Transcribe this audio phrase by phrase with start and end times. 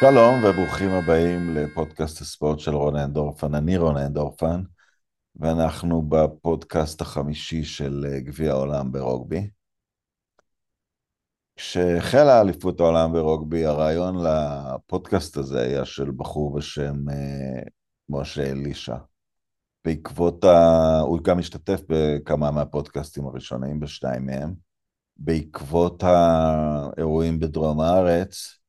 [0.00, 4.62] שלום וברוכים הבאים לפודקאסט הספורט של רון אנדורפן, אני רון אנדורפן,
[5.36, 9.50] ואנחנו בפודקאסט החמישי של אה, גביע העולם ברוגבי.
[11.56, 17.62] כשהחלה אליפות העולם ברוגבי, הרעיון לפודקאסט הזה היה של בחור בשם אה,
[18.08, 18.96] משה אלישע.
[19.84, 21.00] בעקבות ה...
[21.00, 24.54] הוא גם השתתף בכמה מהפודקאסטים הראשונים, בשניים מהם.
[25.16, 28.59] בעקבות האירועים בדרום הארץ,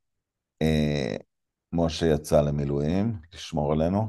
[1.73, 4.07] משה יצא למילואים, לשמור עלינו.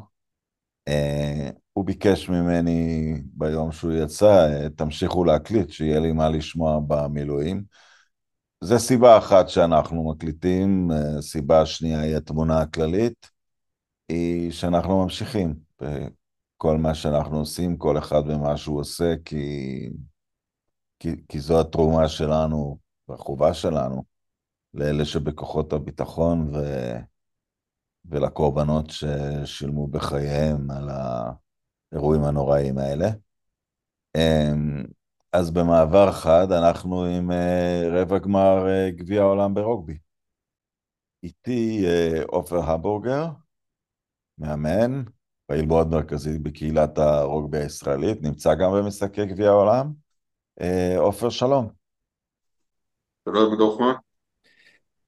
[0.89, 7.65] אה, הוא ביקש ממני ביום שהוא יצא, אה, תמשיכו להקליט, שיהיה לי מה לשמוע במילואים.
[8.61, 13.31] זו סיבה אחת שאנחנו מקליטים, סיבה שנייה היא התמונה הכללית,
[14.09, 19.89] היא שאנחנו ממשיכים בכל מה שאנחנו עושים, כל אחד במה שהוא עושה, כי,
[20.99, 24.12] כי, כי זו התרומה שלנו והחובה שלנו
[24.75, 26.59] לאלה שבכוחות הביטחון ו...
[28.05, 30.89] ולקורבנות ששילמו בחייהם על
[31.93, 33.09] האירועים הנוראים האלה.
[34.17, 34.85] אמ,
[35.33, 39.99] אז במעבר חד אנחנו עם אה, רבע גמר אה, גביע העולם ברוגבי.
[41.23, 43.27] איתי אה, עופר הבורגר,
[44.39, 45.03] מאמן,
[45.47, 49.93] פעיל מאוד מרכזי בקהילת הרוגבי הישראלית, נמצא גם במשחקי גביע העולם.
[50.97, 51.71] עופר, שלום.
[53.25, 54.12] שלום, דורפמן.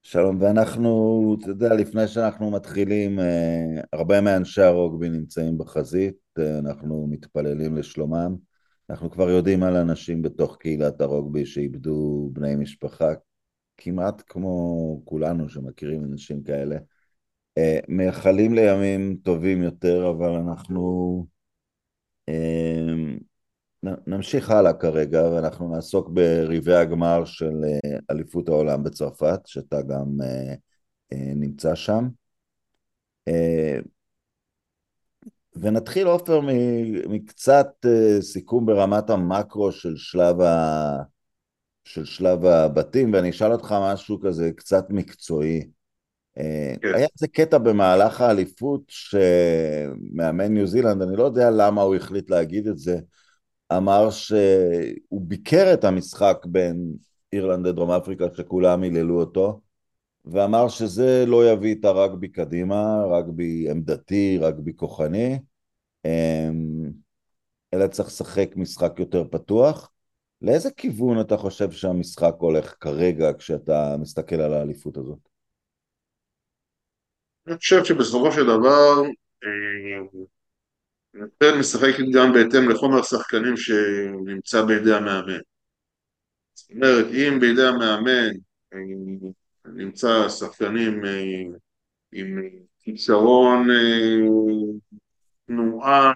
[0.06, 7.06] שלום, ואנחנו, אתה יודע, לפני שאנחנו מתחילים, אה, הרבה מאנשי הרוגבי נמצאים בחזית, אה, אנחנו
[7.10, 8.36] מתפללים לשלומם.
[8.90, 13.08] אנחנו כבר יודעים על אנשים בתוך קהילת הרוגבי שאיבדו בני משפחה,
[13.76, 16.76] כמעט כמו כולנו שמכירים אנשים כאלה.
[17.58, 21.26] אה, מייחלים לימים טובים יותר, אבל אנחנו
[24.06, 30.54] נמשיך הלאה כרגע, ואנחנו נעסוק בריבי הגמר של אה, אליפות העולם בצרפת, שאתה גם אה,
[31.12, 32.08] אה, נמצא שם.
[35.56, 36.40] ונתחיל, עופר,
[37.08, 37.86] מקצת
[38.20, 41.02] סיכום ברמת המקרו של שלב, ה...
[41.84, 45.68] של שלב הבתים, ואני אשאל אותך משהו כזה קצת מקצועי.
[46.34, 46.94] כן.
[46.94, 52.68] היה איזה קטע במהלך האליפות שמאמן ניו זילנד, אני לא יודע למה הוא החליט להגיד
[52.68, 52.98] את זה,
[53.72, 56.92] אמר שהוא ביקר את המשחק בין
[57.32, 59.60] אירלנד לדרום אפריקה שכולם היללו אותו
[60.24, 65.38] ואמר שזה לא יביא את הרגבי קדימה, רגבי עמדתי, רגבי כוחני
[66.04, 66.90] אמ,
[67.74, 69.90] אלא צריך לשחק משחק יותר פתוח.
[70.42, 75.18] לאיזה כיוון אתה חושב שהמשחק הולך כרגע כשאתה מסתכל על האליפות הזאת?
[77.46, 79.02] אני חושב שבסופו של דבר
[81.16, 85.38] אה, נתן משחק גם בהתאם לחומר שחקנים שנמצא בידי המאמן.
[86.54, 88.30] זאת אומרת, אם בידי המאמן
[88.74, 88.78] אה,
[89.64, 91.22] נמצא שחקנים אה,
[92.12, 92.42] עם
[92.78, 94.16] כישרון אה,
[95.46, 96.12] תנועה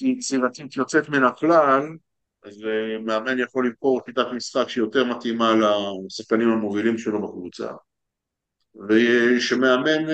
[0.00, 1.82] ויצירתית יוצאת מן הכלל,
[2.42, 2.62] אז
[3.04, 5.54] מאמן יכול לבחור שיטת משחק שיותר מתאימה
[6.06, 7.72] לשחקנים המובילים שלו בקבוצה.
[8.88, 10.04] ושמאמן,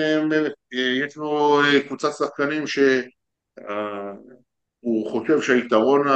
[0.71, 3.01] יש לו קבוצת שחקנים שהוא
[5.11, 6.07] חושב שהיתרון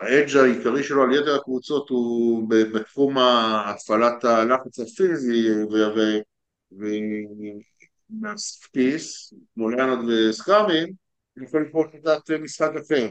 [0.00, 5.48] האדג' העיקרי שלו על יתר הקבוצות הוא בתחום הפעלת הלחץ הפיזי
[8.22, 10.92] והספיס, כמו ליאנרד וסקאמין,
[11.42, 13.08] יכול לבחור שיטת משחק אחר.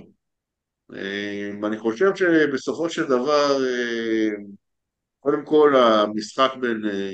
[1.62, 3.58] ואני חושב שבסופו של דבר
[5.24, 7.12] קודם כל המשחק בין אה,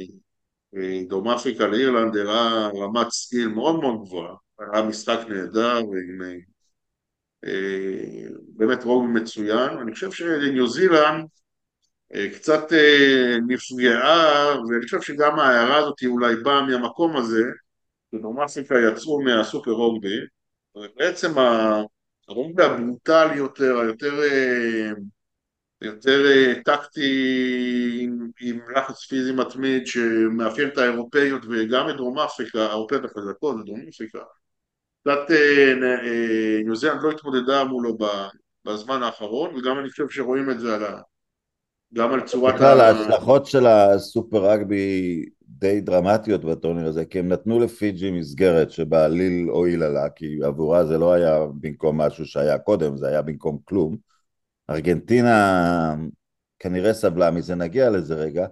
[0.75, 4.35] אה, דרום אפריקה לאירלנד הראה רמת skill מאוד מאוד גבוהה,
[4.73, 6.21] היה משחק נהדר ועם
[7.45, 11.25] אה, באמת רוגבי מצוין, אני חושב שניו זילנד
[12.35, 12.63] קצת
[13.47, 17.43] נפגעה ואני חושב שגם ההערה הזאת אולי באה מהמקום הזה
[18.15, 20.17] שדרום אפריקה יצאו מהסופר רוגבי.
[20.75, 21.31] ובעצם
[22.27, 24.21] הרוגבי הברוטלי יותר, היותר
[25.81, 32.59] יותר אה, טקטי עם, עם לחץ פיזי מתמיד שמאפיין את האירופאיות וגם את דרום אפריקה,
[32.59, 34.19] האירופאיות החזקות ודרום אפריקה.
[35.01, 37.97] קצת אה, אה, ניו זילנד לא התמודדה מולו
[38.65, 41.01] בזמן האחרון וגם אני חושב שרואים את זה על ה...
[41.93, 47.59] גם על צורת בכלל ההצלחות של הסופר רגבי די דרמטיות בטורניר הזה כי הם נתנו
[47.59, 53.07] לפיג'י מסגרת שבעליל הועילה לה כי עבורה זה לא היה במקום משהו שהיה קודם זה
[53.07, 53.97] היה במקום כלום
[54.69, 55.95] ארגנטינה
[56.59, 58.47] כנראה סבלה מזה, נגיע לזה רגע,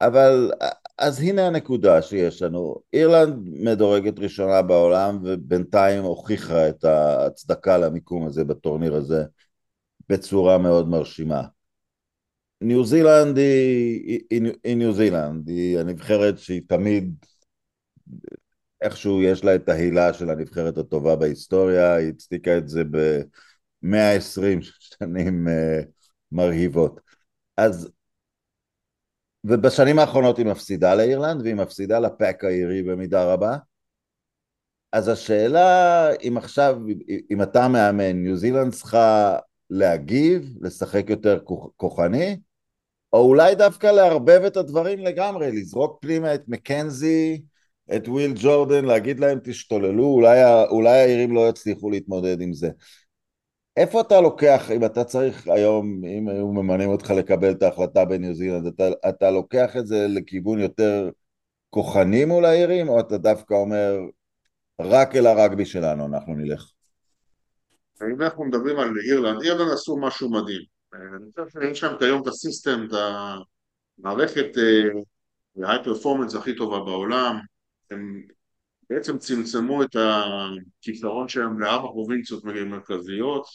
[0.00, 0.50] אבל
[0.98, 8.44] אז הנה הנקודה שיש לנו, אירלנד מדורגת ראשונה בעולם ובינתיים הוכיחה את ההצדקה למיקום הזה
[8.44, 9.24] בטורניר הזה
[10.08, 11.42] בצורה מאוד מרשימה.
[12.60, 17.14] ניו זילנד היא, היא, היא ניו זילנד, היא הנבחרת שהיא תמיד
[18.80, 22.84] איכשהו יש לה את ההילה של הנבחרת הטובה בהיסטוריה, היא הצדיקה את זה
[23.84, 25.86] ב-120 שנים אה,
[26.32, 27.00] מרהיבות.
[27.56, 27.90] אז,
[29.44, 33.56] ובשנים האחרונות היא מפסידה לאירלנד, והיא מפסידה ל pack האירי במידה רבה.
[34.92, 36.76] אז השאלה אם עכשיו,
[37.30, 39.36] אם אתה מאמן, ניו זילנד צריכה
[39.70, 41.38] להגיב, לשחק יותר
[41.76, 42.36] כוחני,
[43.12, 47.42] או אולי דווקא לערבב את הדברים לגמרי, לזרוק פנימה את מקנזי,
[47.96, 50.38] את וויל ג'ורדן, להגיד להם תשתוללו, אולי,
[50.68, 52.70] אולי האירים לא יצליחו להתמודד עם זה.
[53.76, 58.34] איפה אתה לוקח, אם אתה צריך היום, אם היו ממנים אותך לקבל את ההחלטה בניו
[58.34, 61.10] זילנד, אתה, אתה לוקח את זה לכיוון יותר
[61.70, 63.98] כוחני מול האירים, או אתה דווקא אומר,
[64.80, 66.70] רק אל הרגבי שלנו אנחנו נלך?
[68.02, 70.62] אם אנחנו מדברים על אירלנד, אירלנד עשו משהו מדהים.
[70.92, 72.96] אני חושב שיש שם כיום את הסיסטם, את
[73.98, 74.46] המערכת
[75.62, 77.38] ההיי אה, פרפורמנס הכי טובה בעולם,
[77.90, 78.22] הם
[78.90, 83.46] בעצם צמצמו את הכישרון שלהם לארבע פרובינציות מרכזיות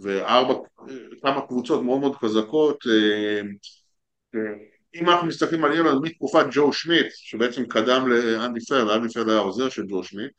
[0.00, 0.54] וארבע,
[1.22, 2.84] כמה קבוצות מאוד מאוד חזקות
[4.94, 9.38] אם אנחנו מסתכלים על אירלנד מתקופת ג'ו שמיט שבעצם קדם לאנדי פארל, אנדי פארל היה
[9.38, 10.32] עוזר של ג'ו שמיט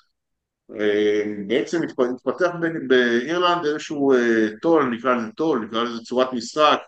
[1.48, 1.82] בעצם
[2.16, 2.52] התפתח
[2.88, 4.14] באירלנד איזשהו
[4.62, 6.80] tool, נקרא לזה tool, נקרא לזה צורת משחק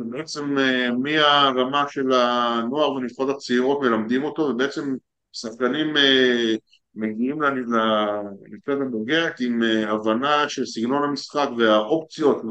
[0.00, 4.94] ובעצם אה, מהרמה של הנוער ונבחרות הצעירות מלמדים אותו ובעצם
[5.32, 6.54] שחקנים אה,
[6.94, 12.42] מגיעים לנבחרת הבוגרת עם אה, הבנה של סגנון המשחק והאופציות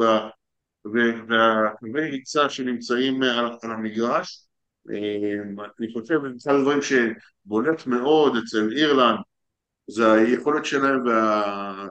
[0.85, 4.45] והקווי ריצה שנמצאים על המגרש.
[5.79, 9.19] אני חושב אחד הדברים שבולט מאוד אצל אירלנד
[9.87, 11.87] זה היכולת שלהם וה...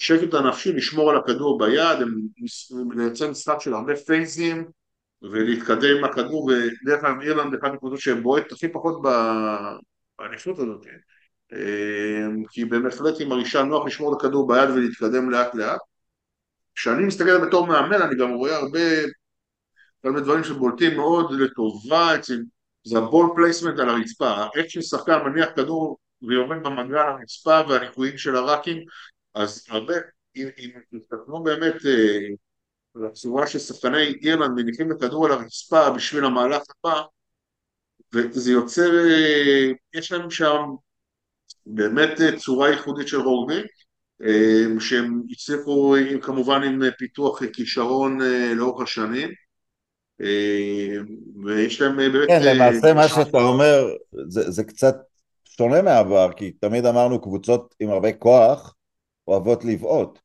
[0.00, 1.98] השקט הנפשי לשמור על הכדור ביד,
[2.96, 4.68] לייצר משחק של הרבה פייזים
[5.22, 9.02] ולהתקדם עם הכדור, ודרך אגב אירלנד אחת הנקודות שהן בועט הכי פחות
[10.18, 10.86] באליפות הזאת,
[11.52, 15.80] אמ, כי בהחלט היא מרגישה נוח לשמור את הכדור ביד ולהתקדם לאט לאט.
[16.74, 18.80] כשאני מסתכל בתור מאמן אני גם רואה הרבה,
[20.04, 22.12] הרבה דברים שבולטים מאוד לטובה
[22.84, 28.18] זה ה ball placement על הרצפה, איך ששחקן מניח כדור ויורד במגע על הרצפה והניקויים
[28.18, 28.84] של הראקים
[29.38, 29.94] אז הרבה,
[30.36, 32.28] אם, אם תסתכלו באמת אה,
[32.94, 37.00] לצורה ששחקני אירלנד מניחים את הכדור על הרצפה בשביל המהלך הבא,
[38.12, 40.62] וזה יוצר, אה, יש להם שם
[41.66, 43.62] באמת אה, צורה ייחודית של רוגבי,
[44.22, 49.28] אה, שהם הצליחו כמובן עם פיתוח כישרון אה, לאורך השנים.
[50.20, 50.96] אה,
[51.44, 52.28] ויש להם באמת...
[52.28, 53.84] כן, למעשה מה שאתה אומר
[54.28, 54.96] זה, זה קצת
[55.44, 58.74] שונה מהעבר, כי תמיד אמרנו קבוצות עם הרבה כוח,
[59.28, 60.18] אוהבות לבעוט.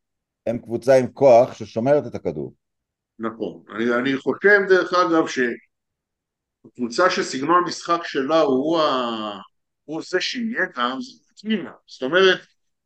[0.45, 2.53] הם קבוצה עם כוח ששומרת את הכדור.
[3.19, 3.63] נכון.
[3.75, 5.23] אני, אני חושב דרך אגב
[6.67, 9.39] שקבוצה שסגנון המשחק שלה הוא, ה...
[9.83, 11.71] הוא זה שיהיה גם, זה תמימה.
[11.87, 12.39] זאת אומרת,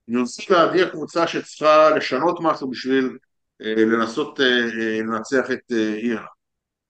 [0.07, 3.17] ניו-זילנד היא הקבוצה שצריכה לשנות משהו בשביל
[3.61, 6.25] אה, לנסות אה, אה, לנצח את אה, אירה.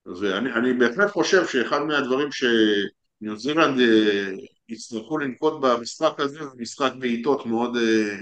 [0.06, 4.32] ואני בהחלט חושב שאחד מהדברים שניו זילנד אה,
[4.70, 8.18] יצטרכו לנקוט במשחק הזה זה משחק בעיטות מאוד אה,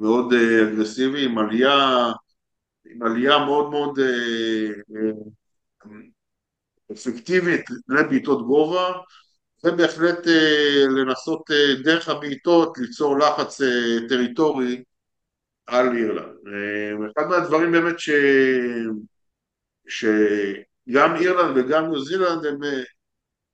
[0.00, 2.06] מאוד אה, אגרסיבי, עם עלייה,
[2.86, 5.10] עם עלייה מאוד מאוד אה, אה,
[6.92, 8.92] אפקטיבית לבעיטות גובה,
[9.64, 10.26] ובהחלט
[10.96, 11.50] לנסות
[11.84, 13.60] דרך הבעיטות ליצור לחץ
[14.08, 14.82] טריטורי
[15.66, 16.36] על אירלנד.
[17.16, 18.10] אחד מהדברים באמת ש...
[19.88, 22.58] שגם אירלנד וגם ניו זילנד הם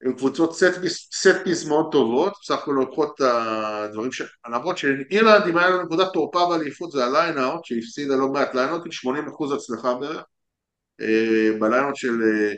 [0.04, 0.56] הן קבוצות
[0.88, 4.22] set piece מאוד טובות, בסך הכל לוקחות את הדברים ש...
[4.48, 8.82] למרות שאירלנד אם היה לנו נקודת תורפה באליפות זה ה lineout שהפסידה לא מעט lineout
[9.04, 9.12] עם
[9.50, 10.24] 80% הצלחה בערך
[11.00, 12.54] אה, ב lineout של, אה,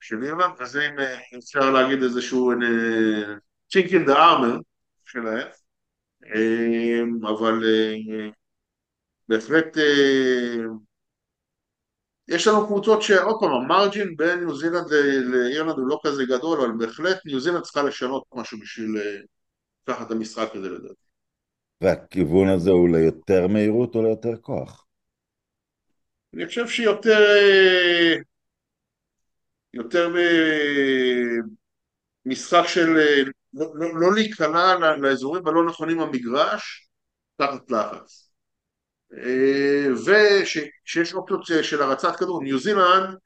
[0.00, 2.52] של אירלנד, אם אה, אפשר להגיד איזשהו
[3.70, 4.56] chink in the armour
[5.04, 5.48] שלהם,
[7.24, 7.64] אבל
[9.28, 9.76] בהחלט
[12.28, 14.90] יש לנו קבוצות שעוד פעם המרג'ין בין ניו זילנד
[15.24, 19.20] לאירלנד הוא לא כזה גדול אבל בהחלט ניו זילנד צריכה לשנות משהו בשביל אה,
[19.88, 21.04] לקחת את המשחק הזה לדעתי.
[21.80, 24.86] והכיוון הזה הוא ליותר מהירות או ליותר כוח?
[26.34, 28.14] אני חושב שיותר אה,
[29.74, 30.14] יותר
[32.26, 33.22] משחק של אה,
[33.54, 36.88] לא, לא, לא להיכנע לאזורים הלא נכונים במגרש
[37.36, 38.23] תחת לחץ אה,
[40.06, 43.16] ושיש אופציות של הרצת כדור, ניו זילנד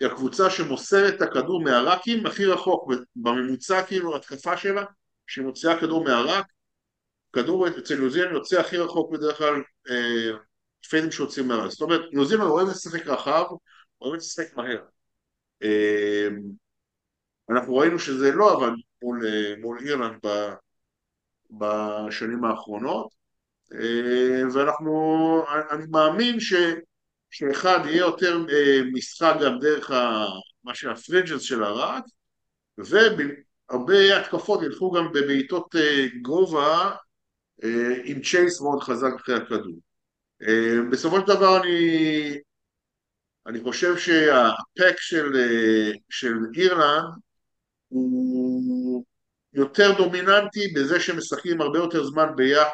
[0.00, 4.84] היא הקבוצה שמוסרת את הכדור מהרקים הכי רחוק, בממוצע כאילו התקפה שלה,
[5.26, 6.46] שהיא מוציאה כדור מהרק,
[7.32, 9.62] כדור אצל ניו זילנד יוצא הכי רחוק בדרך כלל
[10.90, 11.72] פיידים שיוצאים מהרס.
[11.72, 13.44] זאת אומרת, ניו זילנד אוהב לשחק רחב,
[14.00, 14.84] אוהב לשחק מהר.
[15.62, 16.28] אה,
[17.50, 19.24] אנחנו ראינו שזה לא עבד מול,
[19.60, 20.20] מול אירלנד
[21.50, 23.23] בשנים האחרונות,
[24.54, 26.54] ואנחנו, אני מאמין ש,
[27.30, 28.44] שאחד יהיה יותר
[28.92, 30.26] משחק גם דרך ה,
[30.64, 32.04] מה שה fringes של ה ruck,
[32.78, 35.74] והרבה התקפות ילכו גם בבעיטות
[36.22, 36.90] גובה
[38.04, 39.78] עם chase מאוד חזק אחרי הכדור.
[40.42, 42.38] אה, בסופו של דבר אני,
[43.46, 47.14] אני חושב שה pack של, אה, של אירלנד
[47.88, 48.33] הוא
[49.54, 52.70] יותר דומיננטי בזה שהם משחקים הרבה יותר זמן ביחד,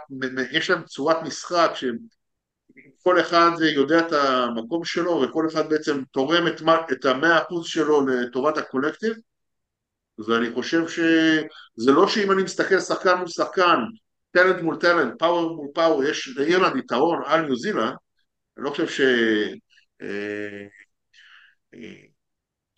[0.52, 6.62] יש להם צורת משחק שכל אחד יודע את המקום שלו וכל אחד בעצם תורם את,
[6.92, 9.12] את המאה אחוז שלו לטובת הקולקטיב.
[10.26, 13.78] ואני חושב שזה לא שאם אני מסתכל שחקן מול שחקן
[14.30, 17.94] טלנט מול טלנט, פאוור מול פאוור, יש לאירלנד יתרון על ניו זילנד,
[18.56, 19.00] אני לא חושב ש...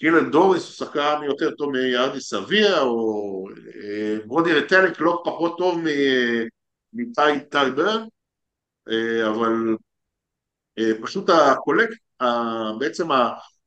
[0.02, 3.48] קיילן דוריס הוא שחקן יותר טוב מארדי סביאה, או
[4.26, 5.80] ברודי רטליק לא פחות טוב
[6.92, 8.04] מטייג ביירן,
[9.28, 9.76] אבל
[11.02, 11.96] פשוט ה collect,
[12.78, 13.06] בעצם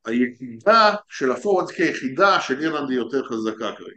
[0.06, 3.96] היחידה של ה forwards כיחידה של אירלנד היא יותר חזקה כרגע.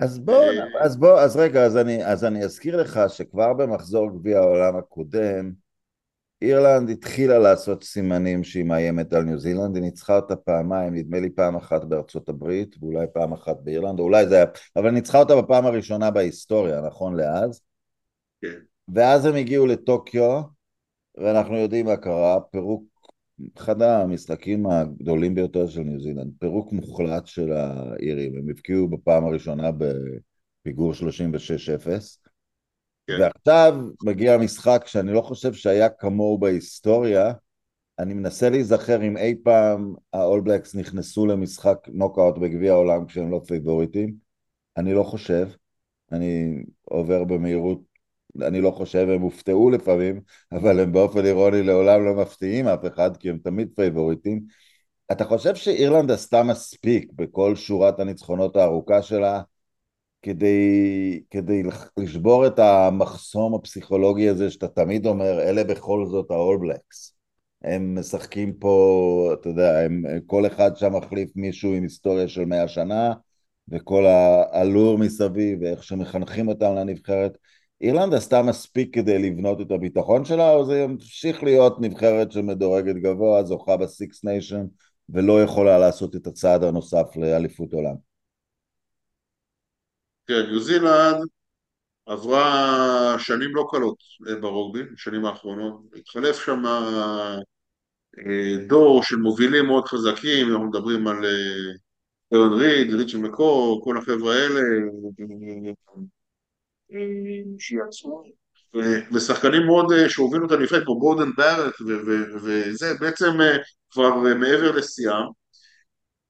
[0.00, 0.44] אז בוא,
[0.80, 5.65] אז בוא, אז רגע, אז אני, אז אני אזכיר לך שכבר במחזור גביע העולם הקודם,
[6.42, 11.30] אירלנד התחילה לעשות סימנים שהיא מאיימת על ניו זילנד, היא ניצחה אותה פעמיים, נדמה לי
[11.30, 14.44] פעם אחת בארצות הברית, ואולי פעם אחת באירלנד, אולי זה היה,
[14.76, 17.60] אבל ניצחה אותה בפעם הראשונה בהיסטוריה, נכון לאז?
[18.42, 18.58] כן.
[18.94, 20.42] ואז הם הגיעו לטוקיו,
[21.18, 22.84] ואנחנו יודעים מה קרה, פירוק
[23.56, 29.70] אחד המשחקים הגדולים ביותר של ניו זילנד, פירוק מוחלט של האירים, הם הבקיעו בפעם הראשונה
[29.72, 32.25] בפיגור 36-0
[33.06, 33.20] כן.
[33.20, 37.32] ועכשיו מגיע המשחק שאני לא חושב שהיה כמוהו בהיסטוריה,
[37.98, 43.40] אני מנסה להיזכר אם אי פעם האול בלקס נכנסו למשחק נוקאוט בגביע העולם כשהם לא
[43.46, 44.14] פייבוריטים,
[44.76, 45.48] אני לא חושב,
[46.12, 47.96] אני עובר במהירות.
[48.42, 50.20] אני לא חושב, הם הופתעו לפעמים,
[50.52, 54.42] אבל הם באופן אירוני לעולם לא מפתיעים אף אחד, כי הם תמיד פייבוריטים.
[55.12, 59.42] אתה חושב שאירלנד עשתה מספיק בכל שורת הניצחונות הארוכה שלה
[60.26, 61.62] כדי, כדי
[61.96, 67.12] לשבור את המחסום הפסיכולוגי הזה שאתה תמיד אומר, אלה בכל זאת ה-all blacks.
[67.62, 72.68] הם משחקים פה, אתה יודע, הם, כל אחד שם מחליף מישהו עם היסטוריה של מאה
[72.68, 73.12] שנה,
[73.68, 74.04] וכל
[74.52, 77.38] הלור מסביב, ואיך שמחנכים אותם לנבחרת.
[77.80, 83.44] אירלנד עשתה מספיק כדי לבנות את הביטחון שלה, או זה ימשיך להיות נבחרת שמדורגת גבוה,
[83.44, 84.66] זוכה בסיקס ניישן,
[85.08, 88.15] ולא יכולה לעשות את הצעד הנוסף לאליפות עולם?
[90.26, 91.26] כן, ניו זילנד
[92.06, 93.96] עברה שנים לא קלות
[94.28, 95.80] אה, ברוגבי, בשנים האחרונות.
[95.96, 97.36] התחלף שם אה,
[98.66, 101.24] דור של מובילים מאוד חזקים, אנחנו מדברים על
[102.34, 104.60] ארן ריד, ריצ'ל מקור, כל החבר'ה האלה,
[109.12, 111.74] ושחקנים מאוד אה, שהובילו את הנבחרת כמו גורדן בארט
[112.44, 113.56] וזה בעצם אה,
[113.90, 115.24] כבר אה, מעבר לשיאם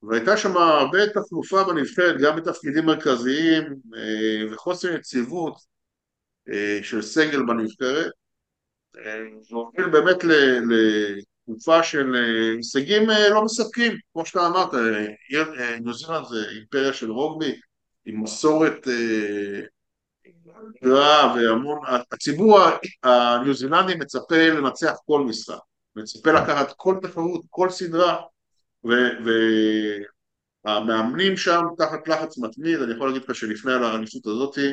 [0.08, 3.64] והייתה שם הרבה תחלופה בנבחרת גם בתפקידים מרכזיים
[4.52, 5.54] וחוסר יציבות
[6.82, 8.12] של סגל בנבחרת.
[9.42, 12.14] זה הוביל באמת לתקופה של
[12.56, 13.92] הישגים לא מספקים.
[14.12, 14.74] כמו שאתה אמרת
[15.80, 17.60] ניו זילנד זה אימפריה של רוגבי
[18.04, 18.88] עם מסורת
[20.84, 21.78] גרעה והמון,
[22.12, 22.58] הציבור
[23.02, 25.58] הניו זילנדי מצפה לנצח כל משחק,
[25.96, 28.22] מצפה לקחת כל תחרות, כל סדרה
[30.64, 34.72] והמאמנים שם תחת לחץ מתמיד, אני יכול להגיד לך שלפני האליפות הזאתי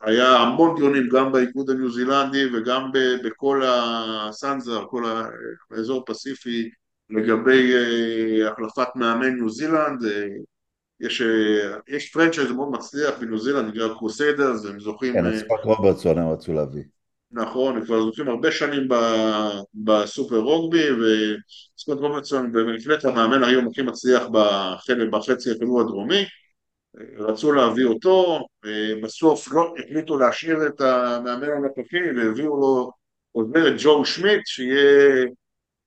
[0.00, 2.90] היה המון דיונים גם באיגוד הניו זילנדי וגם
[3.24, 5.04] בכל הסנזאר, כל
[5.70, 6.70] האזור הפסיפיק
[7.10, 10.26] לגבי אה, החלפת מאמן ניו זילנד אה,
[11.00, 15.12] יש, אה, יש franchise מאוד מצליח בניו זילנד, נקרא קרוסיידרס, הם זוכים...
[15.12, 16.82] כן, סקוט רוברטסון הם רצו להביא.
[17.32, 18.88] נכון, הם כבר זוכים הרבה שנים
[19.74, 24.22] בסופר רוגבי, וסקוט רוברטסון במפלט המאמן היום הכי מצליח
[25.10, 26.24] בחצי אפילו הדרומי,
[27.18, 28.46] רצו להביא אותו,
[29.02, 32.90] בסוף לא החליטו להשאיר את המאמן הנוכחי והביאו לו
[33.32, 35.26] עוזר את ג'ו שמיט, שיהיה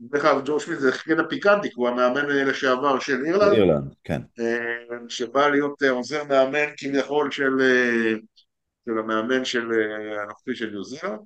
[0.02, 3.54] דרך אגב, ג'ו שמיט זה קטע פיקנטי, הוא המאמן לשעבר של אירלנד.
[3.54, 4.22] אירלנד, כן.
[4.40, 8.14] אה, שבא להיות אה, עוזר מאמן כביכול של, אה,
[8.86, 9.72] של המאמן של
[10.22, 11.20] הנוכחי של ניו זילנד.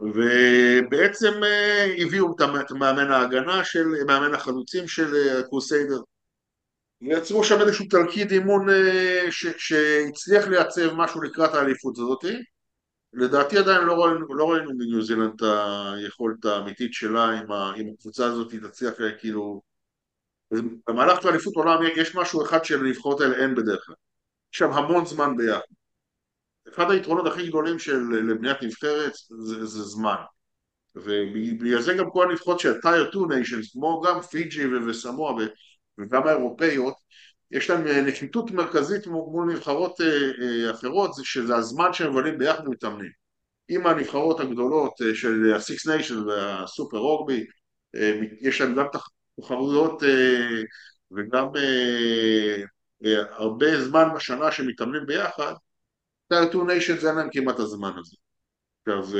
[0.00, 1.32] ובעצם
[1.98, 6.00] הביאו את מאמן ההגנה של, מאמן החלוצים של הקרוסיידר.
[7.02, 8.66] ויצרו שם איזשהו תלכיד אימון
[9.30, 12.42] שהצליח לייצב משהו לקראת האליפות הזאתי.
[13.12, 18.54] לדעתי עדיין לא ראינו, לא ראינו בניו זילנד את היכולת האמיתית שלה אם, הקבוצה הזאת
[18.54, 19.62] תצליח כאילו
[20.88, 23.94] במהלך אליפות עולם יש משהו אחד שלנבחרות האלה אין בדרך כלל
[24.52, 25.79] יש שם המון זמן ביחד
[26.68, 30.16] אחד היתרונות הכי גדולים של לבניית נבחרת זה, זה זמן.
[30.96, 35.34] ובגלל זה גם כל הנבחרות של טייר 2 ניישנס כמו גם פיג'י וסמואה
[35.98, 36.94] וגם האירופאיות
[37.50, 42.66] יש להם אה, נחיתות מרכזית מול נבחרות אה, אה, אחרות שזה הזמן שהם מבלים ביחד
[42.66, 43.10] ומתאמנים.
[43.68, 47.46] עם הנבחרות הגדולות של ה-Six Nation והסופר רוגבי
[48.40, 48.86] יש להם גם
[49.40, 50.02] תחרויות
[51.10, 51.46] וגם
[53.30, 55.54] הרבה זמן בשנה שמתאמנים ביחד,
[56.32, 58.16] 2 Nations אין להם כמעט הזמן הזה.
[58.80, 59.18] עכשיו,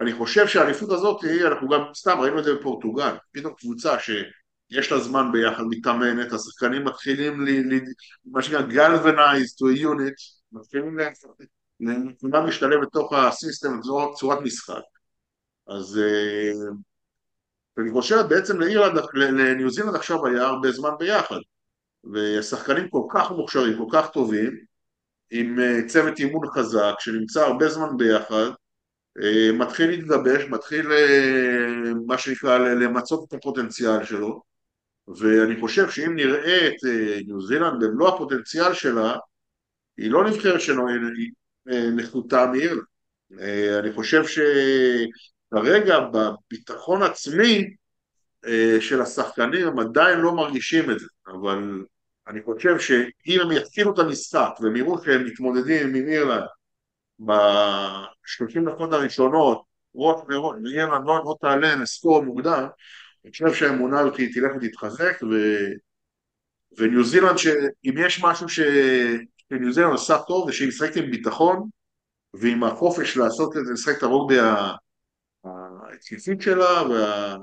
[0.00, 4.98] אני חושב שהאליפות הזאת, אנחנו גם סתם ראינו את זה בפורטוגל, פתאום קבוצה שיש לה
[4.98, 7.80] זמן ביחד, מתאמנת, השחקנים מתחילים, ל,
[8.24, 10.98] מה שנקרא galvanize to a unit, מתחילים
[12.20, 13.80] כולם להשתלב בתוך הסיסטם,
[14.16, 14.82] צורת משחק.
[15.68, 16.00] אז
[17.78, 21.38] אני חושב בעצם לאירלנד, לניו זילנד עכשיו היה הרבה זמן ביחד
[22.12, 24.73] ושחקנים כל כך מוכשרים, כל כך טובים
[25.30, 28.50] עם אה, צוות אימון חזק שנמצא הרבה זמן ביחד
[29.22, 34.42] אה, מתחיל להתגבש, מתחיל אה, מה שנקרא למצות את הפוטנציאל שלו.
[35.18, 36.74] ואני חושב שאם נראה את
[37.26, 39.16] ניו זילנד במלוא הפוטנציאל שלה
[39.96, 41.30] היא לא נבחרת שלו, היא
[41.96, 42.84] נחותה מאירלנד
[43.78, 47.74] אני חושב שכרגע בביטחון עצמי
[48.80, 51.84] של השחקנים הם עדיין לא מרגישים את זה אבל
[52.28, 56.44] אני חושב שאם הם יתחילו את המשחק והם יראו שהם מתמודדים עם אירלנד
[57.18, 59.62] בשלושים דקות הראשונות,
[59.94, 62.66] ראש וראש, ואירלנד לא, לא תעלה לסקור מוקדם,
[63.24, 65.34] אני חושב שהאמונה הזאת תלך ותתחזק ו...
[66.78, 68.60] וניו זילנד, שאם יש משהו ש...
[69.48, 71.68] שניו זילנד עושה טוב זה שהיא משחקת עם ביטחון
[72.34, 74.38] ועם החופש לעשות את זה, לשחק את הרוגבי
[75.44, 77.36] ההתקפית שלה וה...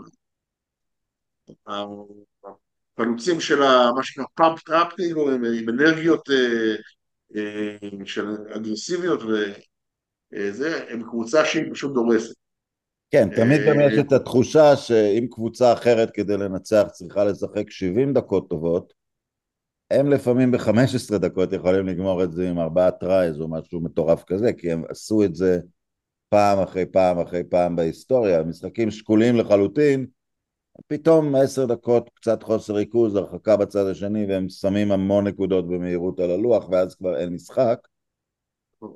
[3.11, 3.59] החלוצים של
[3.95, 6.75] מה שנקרא pumped up כאילו עם אנרגיות אה,
[7.35, 12.35] אה, של אגרסיביות וזה, אה, הם קבוצה שהיא פשוט דורסת.
[13.11, 18.49] כן, תמיד גם יש את התחושה שאם קבוצה אחרת כדי לנצח צריכה לשחק 70 דקות
[18.49, 18.93] טובות,
[19.91, 24.53] הם לפעמים ב-15 דקות יכולים לגמור את זה עם ארבעה tries או משהו מטורף כזה,
[24.53, 25.59] כי הם עשו את זה
[26.29, 30.05] פעם אחרי פעם אחרי פעם בהיסטוריה, משחקים שקולים לחלוטין,
[30.87, 36.31] פתאום עשר דקות קצת חוסר ריכוז, הרחקה בצד השני והם שמים המון נקודות במהירות על
[36.31, 37.87] הלוח ואז כבר אין משחק.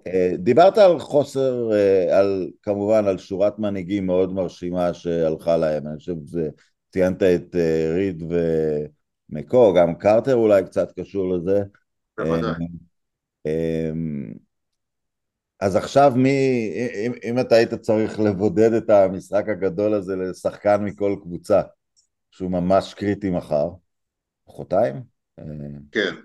[0.07, 5.97] אה, דיברת על חוסר, אה, על כמובן על שורת מנהיגים מאוד מרשימה שהלכה להם, אני
[5.97, 6.49] חושב שזה,
[6.91, 8.23] ציינת את אה, ריד
[9.29, 11.63] ומקו, גם קרטר אולי קצת קשור לזה.
[12.17, 12.51] בוודאי.
[15.59, 16.29] אז עכשיו מי,
[17.05, 21.61] אם, אם אתה היית צריך לבודד את המשחק הגדול הזה לשחקן מכל קבוצה,
[22.35, 23.69] שהוא ממש קריטי מחר,
[24.47, 24.95] מחרתיים?
[25.91, 26.15] כן.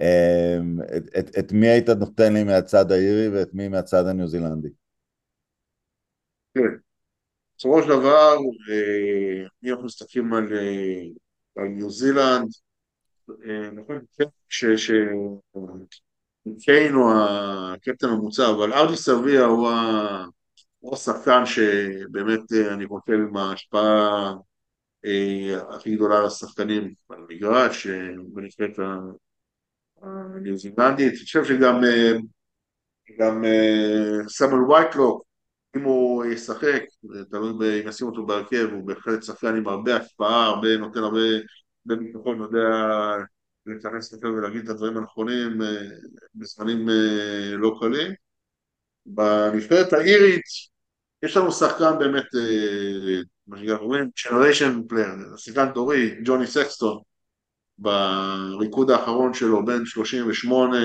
[0.00, 4.68] אמ, את, את, את מי היית נותן לי מהצד האירי ואת מי מהצד הניו זילנדי?
[6.54, 6.76] כן.
[7.58, 8.36] בסופו של דבר,
[8.70, 11.02] אה, אם אנחנו מסתכלים על, אה,
[11.56, 12.48] על ניו זילנד,
[13.30, 14.04] אה, נכון,
[16.60, 17.12] קיין הוא
[17.74, 19.68] הקפטן המוצע, אבל ארדי סביה הוא,
[20.92, 24.34] השחקן שבאמת אה, אני חושב עם ההשפעה אה,
[25.70, 26.24] הכי גדולה על
[27.10, 28.78] המגרש, אה, בנבחרת
[30.02, 31.12] הניו זילנדית.
[31.12, 31.80] אני חושב שגם
[33.18, 33.44] גם
[34.28, 35.24] סמואל וייטלוק,
[35.76, 36.82] אם הוא ישחק,
[37.30, 41.20] תלוי אם ישים אותו בהרכב, הוא בהחלט שחקן עם הרבה השפעה, הרבה, נותן הרבה,
[41.88, 42.68] הרבה ביטחון, יודע
[43.66, 45.88] להיכנס לפה ולהגיד את הדברים הנכונים אה,
[46.34, 48.12] בזמנים אה, לא קלים.
[49.06, 50.42] בנבחרת האירית
[51.22, 56.98] יש לנו שחקן באמת, אה, מה שאנחנו אומרים, generation player, שחקן דורי, ג'וני סקסטון,
[57.78, 60.78] בריקוד האחרון שלו, בן 38,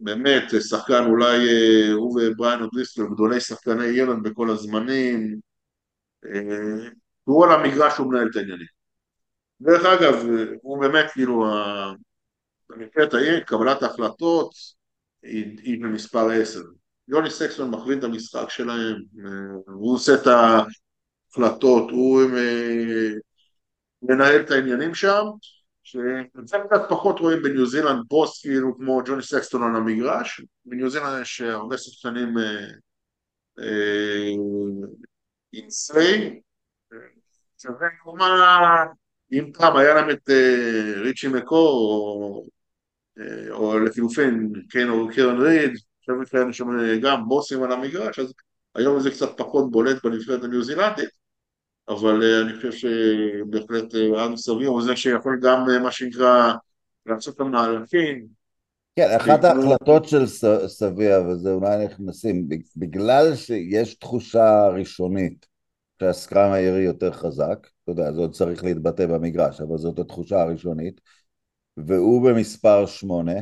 [0.00, 1.48] באמת שחקן אולי
[1.92, 5.40] הוא ובריין אודליסטר, גדולי שחקני אירלנד בכל הזמנים,
[7.24, 8.66] הוא על המגרש הוא מנהל את העניינים.
[9.60, 10.14] דרך אגב,
[10.62, 11.44] הוא באמת כאילו,
[12.68, 14.50] במקרת העיר, קבלת ההחלטות
[15.22, 16.62] היא, במספר עשר.
[17.08, 18.96] יוני סקסון מכווין את המשחק שלהם,
[19.66, 23.10] הוא עושה את ההחלטות, הוא אה,
[24.02, 25.24] מנהל את העניינים שם,
[25.82, 26.22] שזה
[26.66, 31.40] קצת פחות רואים בניו זילנד בוס כאילו כמו ג'וני סקסטון על המגרש, בניו זילנד יש
[31.40, 32.34] הרבה שחקנים
[35.52, 36.40] אינסי,
[37.62, 38.30] שווה כלומר
[39.32, 40.30] אם פעם היה להם את
[40.96, 42.46] ריצ'י מקור,
[43.50, 45.72] או, לחילופין, כן, או קרן ריד,
[46.04, 48.32] חושבת כאלה שהם גם בוסים על המגרש, אז
[48.74, 51.08] היום זה קצת פחות בולט בנבחרת הניו זילנדית,
[51.88, 56.52] אבל אה, אני חושב שבהחלט אה, סביר הוא זה שיכול גם, מה שנקרא,
[57.06, 58.26] לעשות את המהלכים.
[58.96, 60.26] כן, אחת ההחלטות של
[60.66, 65.46] סביה, וזה אולי נכנסים, בגלל שיש תחושה ראשונית
[66.00, 71.00] שהסקראם העירי יותר חזק, אתה יודע, זה עוד צריך להתבטא במגרש, אבל זאת התחושה הראשונית,
[71.76, 73.40] והוא במספר שמונה,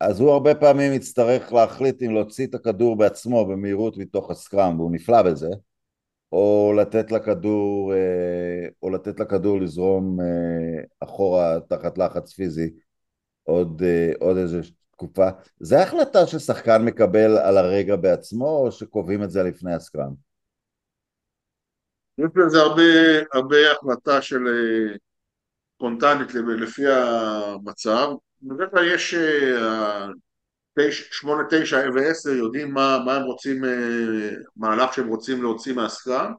[0.00, 4.92] אז הוא הרבה פעמים יצטרך להחליט אם להוציא את הכדור בעצמו במהירות מתוך הסקראם, והוא
[4.92, 5.48] נפלא בזה,
[6.32, 12.70] או לתת לכדור, אה, או לתת לכדור לזרום אה, אחורה תחת לחץ פיזי
[13.42, 15.28] עוד, אה, עוד איזה תקופה.
[15.60, 20.12] זה החלטה ששחקן מקבל על הרגע בעצמו, או שקובעים את זה לפני הסקראם?
[22.18, 22.82] לזה הרבה,
[23.32, 24.44] הרבה החלטה של
[25.76, 28.08] ספונטנית לפי המצב.
[28.42, 29.14] בדרך כלל יש
[31.10, 36.32] שמונה, תשע ועשר יודעים מה, מה הם רוצים, אה, מהלך שהם רוצים להוציא מהסקראם,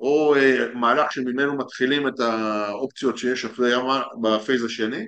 [0.00, 3.72] או אה, מהלך שממנו מתחילים את האופציות שיש אחרי
[4.22, 5.06] בפייז השני.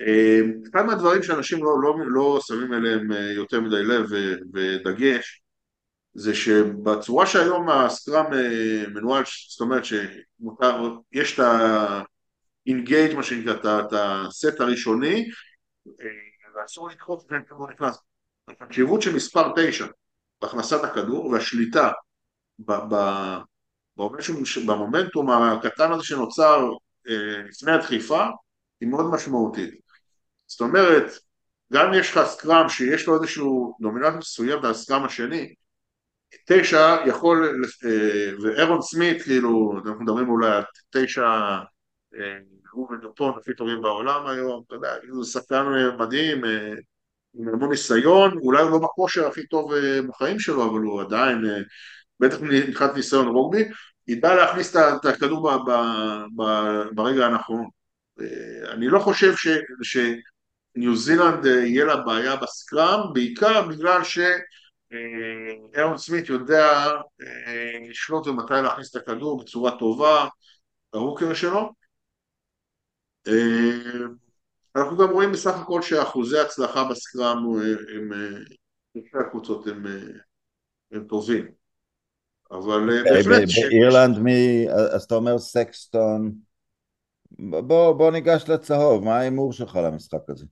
[0.00, 4.06] אה, אחד מהדברים שאנשים לא, לא, לא שמים אליהם יותר מדי לב
[4.54, 5.42] ודגש
[6.14, 8.24] זה שבצורה שהיום הסקראם
[8.94, 11.44] מנוהל, זאת אומרת שיש את
[12.66, 15.28] ה-engage מה שנקרא, את הסט הראשוני
[16.54, 17.98] ואסור לדחות לפני הכדור נכנס.
[18.48, 19.86] החשיבות של מספר תשע
[20.42, 21.90] בהכנסת הכדור והשליטה
[24.66, 26.68] במומנטום הקטן הזה שנוצר
[27.08, 28.26] אה, לפני הדחיפה
[28.80, 29.74] היא מאוד משמעותית.
[30.46, 31.12] זאת אומרת,
[31.72, 35.54] גם אם יש לך סקראם שיש לו איזשהו דומיננט מסוים והסקראם השני,
[36.46, 41.28] תשע יכול, אה, ואירון סמית, כאילו, אנחנו מדברים אולי על תשע
[42.14, 42.38] אה,
[42.72, 45.64] הוא ודופון הכי טובים בעולם היום, אתה יודע, הוא שחקן
[45.98, 46.74] מדהים, אה,
[47.34, 51.46] עם המון ניסיון, אולי הוא לא בכושר הכי טוב אה, בחיים שלו, אבל הוא עדיין,
[51.46, 51.60] אה,
[52.20, 53.64] בטח מבחינת ניסיון רוגבי,
[54.08, 55.50] ידע להכניס את הכדור
[56.92, 57.68] ברגע הנכון.
[58.72, 59.48] אני לא חושב ש,
[59.82, 66.88] שניו זילנד יהיה לה בעיה בסקראם, בעיקר בגלל שאירון סמית יודע
[67.90, 70.26] לשלוט ומתי להכניס את הכדור בצורה טובה,
[70.92, 71.66] הרוקר שלו, אה,
[74.76, 77.38] אנחנו גם רואים בסך הכל שאחוזי הצלחה בסקראם
[77.94, 78.10] הם,
[78.96, 79.86] שתי הקבוצות הם,
[80.92, 81.48] הם טובים.
[82.50, 83.48] אבל אה, בהחלט...
[83.70, 86.34] באירלנד מי, אז אתה אומר סקסטון,
[87.38, 90.46] בוא, בוא ניגש לצהוב, מה ההימור שלך למשחק הזה?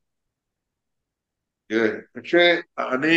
[1.69, 1.89] תראה,
[2.23, 3.17] שאני,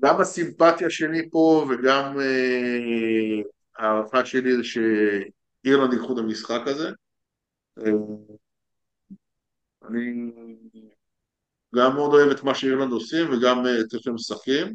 [0.00, 3.42] גם הסימפתיה שלי פה וגם אה,
[3.78, 6.88] ההערכה שלי זה שאירלנד ייקחו את המשחק הזה.
[9.88, 10.30] אני
[11.74, 14.74] גם מאוד אוהב את מה שאירלנד עושים וגם את איך שהם משחקים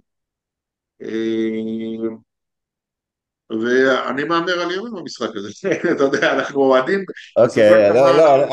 [3.50, 5.50] ואני מהמר על יורים במשחק הזה,
[5.96, 7.06] אתה יודע, אנחנו אוהדים.
[7.38, 8.46] אוקיי, לא, לא,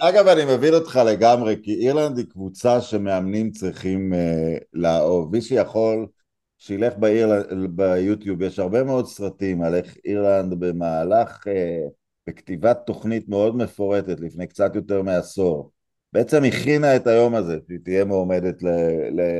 [0.00, 5.32] אגב אני מבין אותך לגמרי, כי אירלנד היא קבוצה שמאמנים צריכים אה, לאהוב.
[5.32, 6.06] מי שיכול,
[6.58, 6.94] שילך
[7.68, 11.80] ביוטיוב, יש הרבה מאוד סרטים על איך אירלנד במהלך אה,
[12.26, 15.70] בכתיבת תוכנית מאוד מפורטת לפני קצת יותר מעשור,
[16.12, 18.62] בעצם הכינה את היום הזה, שהיא תהיה מועמדת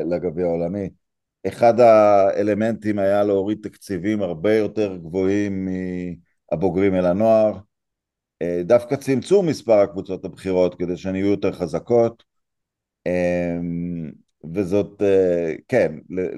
[0.07, 0.89] לגביע העולמי.
[1.47, 5.69] אחד האלמנטים היה להוריד תקציבים הרבה יותר גבוהים
[6.53, 7.59] מהבוגרים אל הנוער,
[8.43, 12.25] אה, דווקא צמצום מספר הקבוצות הבכירות כדי שהן יהיו יותר חזקות,
[13.07, 14.13] אמ,
[14.55, 15.93] וזאת, אה, כן,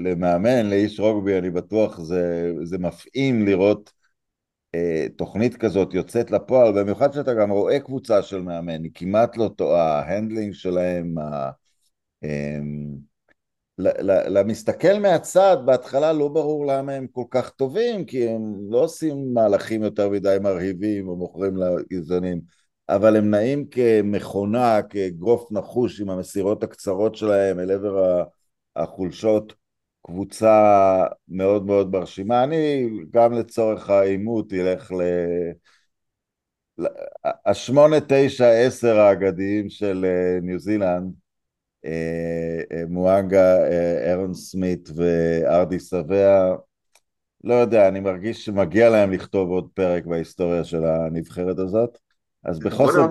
[0.04, 3.95] למאמן, לאיש רוגבי, אני בטוח זה, זה מפעים לראות אה,
[5.16, 9.98] תוכנית כזאת יוצאת לפועל, במיוחד שאתה גם רואה קבוצה של מאמן, היא כמעט לא טועה,
[9.98, 11.50] ה handling שלהם, ה...
[12.24, 12.96] אמ,
[14.28, 19.82] למסתכל מהצד, בהתחלה לא ברור למה הם כל כך טובים, כי הם לא עושים מהלכים
[19.82, 22.40] יותר מדי מרהיבים או מוכרים לגזענים,
[22.88, 28.22] אבל הם נעים כמכונה, כאגרוף נחוש עם המסירות הקצרות שלהם אל עבר
[28.76, 29.65] החולשות.
[30.06, 32.44] קבוצה מאוד מאוד ברשימה.
[32.44, 35.02] אני גם לצורך העימות אלך ל...
[37.46, 41.12] השמונה, תשע, עשר האגדיים של אה, ניו זילנד,
[41.84, 43.66] אה, אה, מואנגה,
[44.10, 46.54] אירון סמית וארדי סביה,
[47.44, 51.98] לא יודע, אני מרגיש שמגיע להם לכתוב עוד פרק בהיסטוריה של הנבחרת הזאת,
[52.44, 53.10] אז בכל זאת...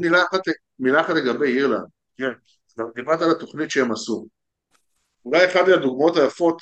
[0.80, 2.32] מילה אחת לגבי אירלנד, כן,
[2.96, 4.28] דיברת על התוכנית שהם עשו.
[5.26, 6.62] אולי אחת מהדוגמאות היפות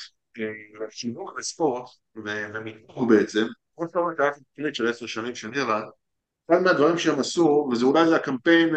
[0.99, 3.45] חינוך וספורט, ומיתוג בעצם,
[3.87, 5.89] שאתה אומר, הייתה תוכנית של עשר שנים של נירלנד,
[6.49, 8.69] אחד מהדברים שהם עשו, וזה אולי זה הקמפיין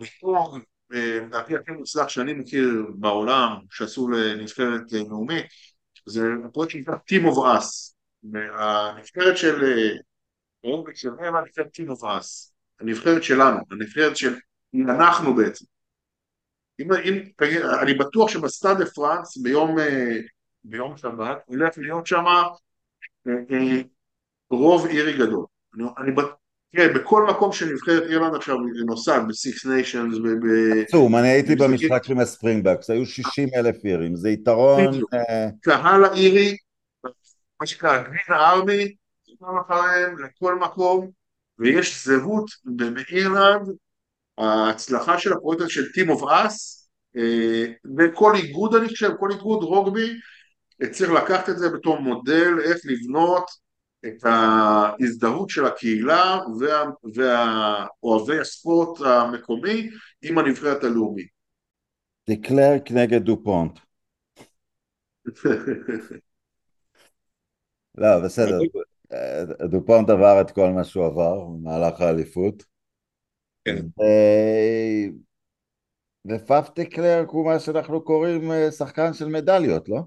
[0.00, 0.58] מיתוג
[0.90, 5.46] לדעתי הכי מוצלח שאני מכיר בעולם, שעשו לנבחרת לאומית,
[6.06, 7.94] זה הפרויקט שנקרא Team of Us.
[8.58, 9.62] הנבחרת של
[10.62, 12.52] רובק של הם הנבחרת Team of Us.
[12.80, 14.34] הנבחרת שלנו, הנבחרת של
[14.74, 15.64] אנחנו בעצם.
[16.80, 17.22] אם, אם,
[17.82, 19.76] אני בטוח שבסטאד דה פרנס ביום,
[20.64, 22.24] ביום שבת הולך להיות שם
[24.50, 25.44] רוב אירי גדול.
[25.74, 26.12] אני, אני,
[26.72, 30.46] תראה, בכל מקום שנבחרת אירלנד עכשיו נוסעת, ב Six Nations, ב...
[30.82, 35.00] עצום, אני הייתי במשחק עם ה Springboks, היו 60 אלף אירים, זה יתרון...
[35.60, 36.56] קהל האירי,
[37.60, 38.94] מה שנקרא green army,
[39.42, 41.10] גם אחריהם לכל מקום,
[41.58, 43.68] ויש זהות באירלנד,
[44.40, 46.80] ההצלחה של הפרויקט הזה של Team of Us,
[47.98, 50.10] וכל איגוד אני חושב, כל איגוד רוגבי,
[50.90, 53.50] צריך לקחת את זה בתור מודל איך לבנות
[54.06, 56.38] את ההזדהות של הקהילה
[57.14, 59.90] ואוהבי הספורט המקומי
[60.22, 61.28] עם הנבחרת הלאומית.
[62.30, 63.78] דקלרק נגד דופונט.
[67.94, 68.58] לא, בסדר.
[69.70, 72.69] דופונט עבר את כל מה שהוא עבר במהלך האליפות.
[73.64, 73.76] כן.
[76.26, 80.00] ופאף דקלרק הוא מה שאנחנו קוראים אה, שחקן של מדליות, לא?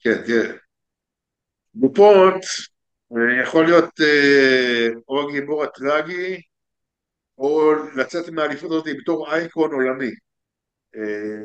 [0.00, 0.56] כן, כן.
[1.74, 2.44] דופונט
[3.12, 6.40] אה, יכול להיות אה, או הגיבור הטרגי
[7.38, 10.10] או לצאת מהאליפות הזאת בתור אייקון עולמי.
[10.96, 11.44] אה,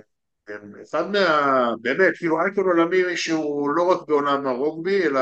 [0.83, 1.69] אחד מה...
[1.81, 5.21] באמת, כאילו אייקון עולמי שהוא לא רק בעולם הרוגבי אלא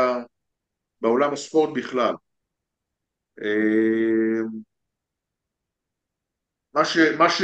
[1.02, 2.14] בעולם הספורט בכלל.
[6.74, 6.98] מה ש...
[6.98, 7.42] מה ש...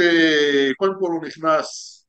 [0.76, 2.00] קודם כל הוא נכנס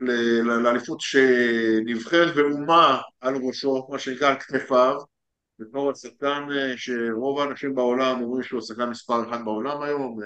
[0.00, 4.96] לאליפות שנבחרת באומה על ראשו, מה שנקרא על כתפיו,
[5.58, 10.18] בתור השחקן אה, שרוב האנשים בעולם אומרים שהוא השחקן מספר אחד בעולם היום,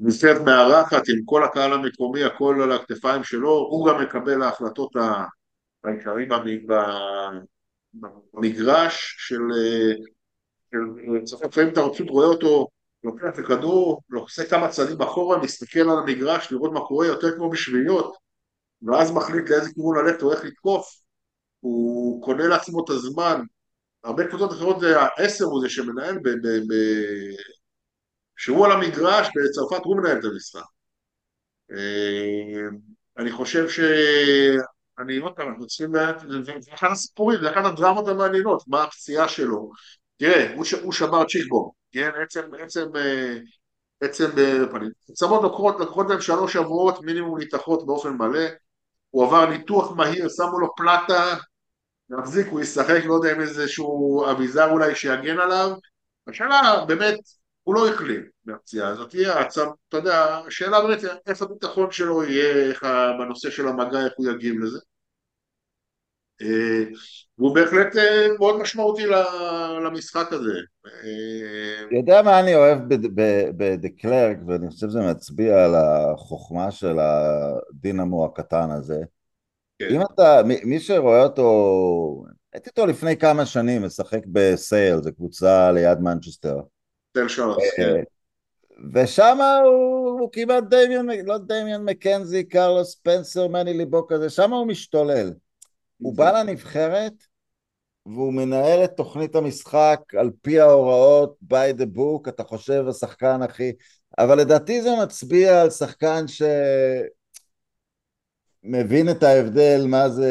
[0.00, 4.90] ונבחרת מארחת עם כל הקהל המקומי, הכל על הכתפיים שלו, הוא גם מקבל ההחלטות
[5.84, 6.28] העיקריים
[7.94, 9.92] במגרש של, אה,
[11.46, 12.68] לפעמים אתה פשוט רואה אותו
[13.06, 17.50] לוקח את הכדור, עושה כמה צעדים אחורה, מסתכל על המגרש, לראות מה קורה, יותר כמו
[17.50, 18.16] בשביעיות,
[18.82, 20.86] ואז מחליט לאיזה כיוון ללכת או איך לתקוף,
[21.60, 23.40] הוא קונה לעצמו את הזמן.
[24.04, 27.36] הרבה קבוצות אחרות זה העשר הוא זה שמנהל, ב- ב- ב-
[28.36, 30.60] שהוא על המגרש, בצרפת הוא מנהל את המשחק.
[31.72, 32.68] אה,
[33.18, 33.80] אני חושב ש...
[34.98, 35.92] אני עוד פעם, אנחנו צריכים...
[36.60, 39.70] זה אחד הסיפורים, זה אחת הדרמות המעניינות, מה הפציעה שלו.
[40.16, 42.10] תראה, הוא שבר צ'יקבום, כן?
[42.22, 43.38] עצם, עצם, אה,
[44.00, 44.30] עצם.
[44.38, 44.62] אה,
[45.10, 48.44] עצמות לוקחות, לוקחות להם שלוש שבועות מינימום להתאחות באופן מלא,
[49.10, 51.36] הוא עבר ניתוח מהיר, שמו לו פלטה,
[52.10, 55.70] להחזיק, הוא ישחק, לא יודע אם איזשהו אביזר אולי שיגן עליו,
[56.26, 57.18] השאלה באמת,
[57.62, 62.74] הוא לא החלים מהפציעה הזאת, יהיה עצם, אתה יודע, השאלה באמת איפה הביטחון שלו יהיה,
[63.18, 64.78] בנושא של המגע, איך הוא יגיב לזה.
[66.42, 66.84] אה,
[67.38, 69.02] והוא בהחלט אה, מאוד משמעותי
[69.84, 70.58] למשחק הזה.
[70.86, 72.78] אה, יודע מה אני אוהב
[73.56, 79.00] בדקלרק, ואני חושב שזה מצביע על החוכמה של הדינמו הקטן הזה.
[79.78, 79.88] כן.
[79.90, 86.00] אם אתה, מי שרואה אותו, הייתי אותו לפני כמה שנים משחק בסייל, זו קבוצה ליד
[86.00, 86.60] מנצ'סטר.
[87.16, 87.94] סייל שרס, כן.
[88.94, 94.66] ושם הוא, הוא כמעט דמיון, לא דמיון מקנזי, קרלוס ספנסר, מני ליבו כזה, שם הוא
[94.66, 95.32] משתולל.
[95.98, 97.12] הוא בא לנבחרת
[98.06, 103.72] והוא מנהל את תוכנית המשחק על פי ההוראות by the book, אתה חושב השחקן הכי...
[104.18, 106.24] אבל לדעתי זה מצביע על שחקן
[108.64, 110.30] שמבין את ההבדל מה זה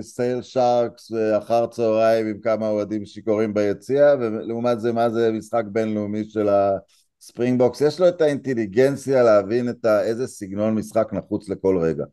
[0.00, 6.24] סייל שרקס אחר צהריים עם כמה אוהדים שיכורים ביציע, ולעומת זה מה זה משחק בינלאומי
[6.24, 7.80] של ה Springboks.
[7.80, 12.04] יש לו את האינטליגנציה להבין את איזה סגנון משחק נחוץ לכל רגע.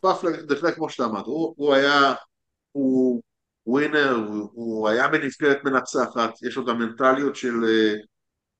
[0.00, 2.14] פאף בהחלט כמו שאתה אמרת, הוא, הוא היה,
[2.72, 3.22] הוא
[3.66, 7.54] winner, הוא, הוא היה בנבחרת מנצחת, יש לו את המנטליות של,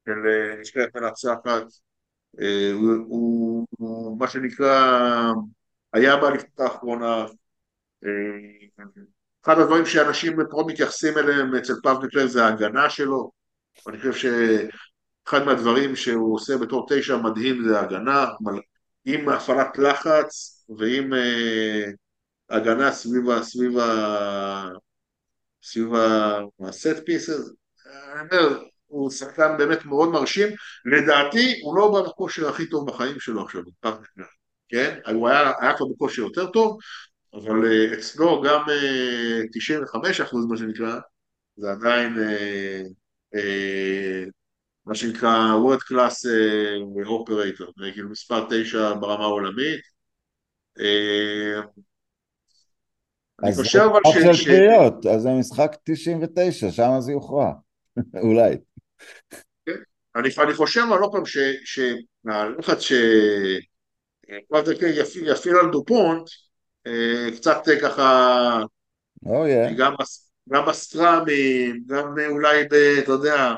[0.06, 0.14] של
[0.60, 1.64] נבחרת מנצחת,
[2.72, 5.32] הוא, הוא, הוא מה שנקרא,
[5.92, 7.26] היה באליפות האחרונה,
[9.44, 13.30] אחד הדברים שאנשים מאוד מתייחסים אליהם אצל פאב דקלר זה ההגנה שלו,
[13.88, 18.26] אני חושב שאחד מהדברים שהוא עושה בתור תשע מדהים זה ההגנה,
[19.04, 21.84] עם הפעלת לחץ, ועם אה,
[22.50, 23.72] הגנה סביב, סביב,
[25.62, 25.88] סביב
[26.60, 27.50] הסט פיסס,
[27.86, 30.48] אני אומר, הוא שחקן באמת מאוד מרשים,
[30.84, 33.62] לדעתי הוא לא בכושר הכי טוב בחיים שלו עכשיו,
[34.68, 34.98] כן?
[35.14, 36.78] הוא היה, היה כבר בכושר יותר טוב,
[37.34, 38.60] אבל אה, אצלו גם
[39.52, 40.98] 95 אה, אחוז מה שנקרא,
[41.56, 42.14] זה עדיין
[44.86, 46.26] מה שנקרא World Class
[47.06, 49.95] Operator, כאילו מספר תשע ברמה העולמית.
[53.42, 54.16] אני חושב אבל ש...
[54.16, 57.52] אז זה משחק של קריאות, אז זה משחק 99, שם זה יוכרע,
[58.26, 58.56] אולי.
[59.66, 59.72] כן.
[60.16, 61.22] אני, אני חושב אבל לא פעם
[61.64, 62.92] שהלחץ ש...
[65.22, 66.28] יפעיל על דופונט,
[67.36, 68.60] קצת ככה,
[69.24, 69.74] oh, yeah.
[69.76, 69.94] גם,
[70.48, 72.62] גם בסטראמים, גם אולי,
[72.98, 73.54] אתה יודע,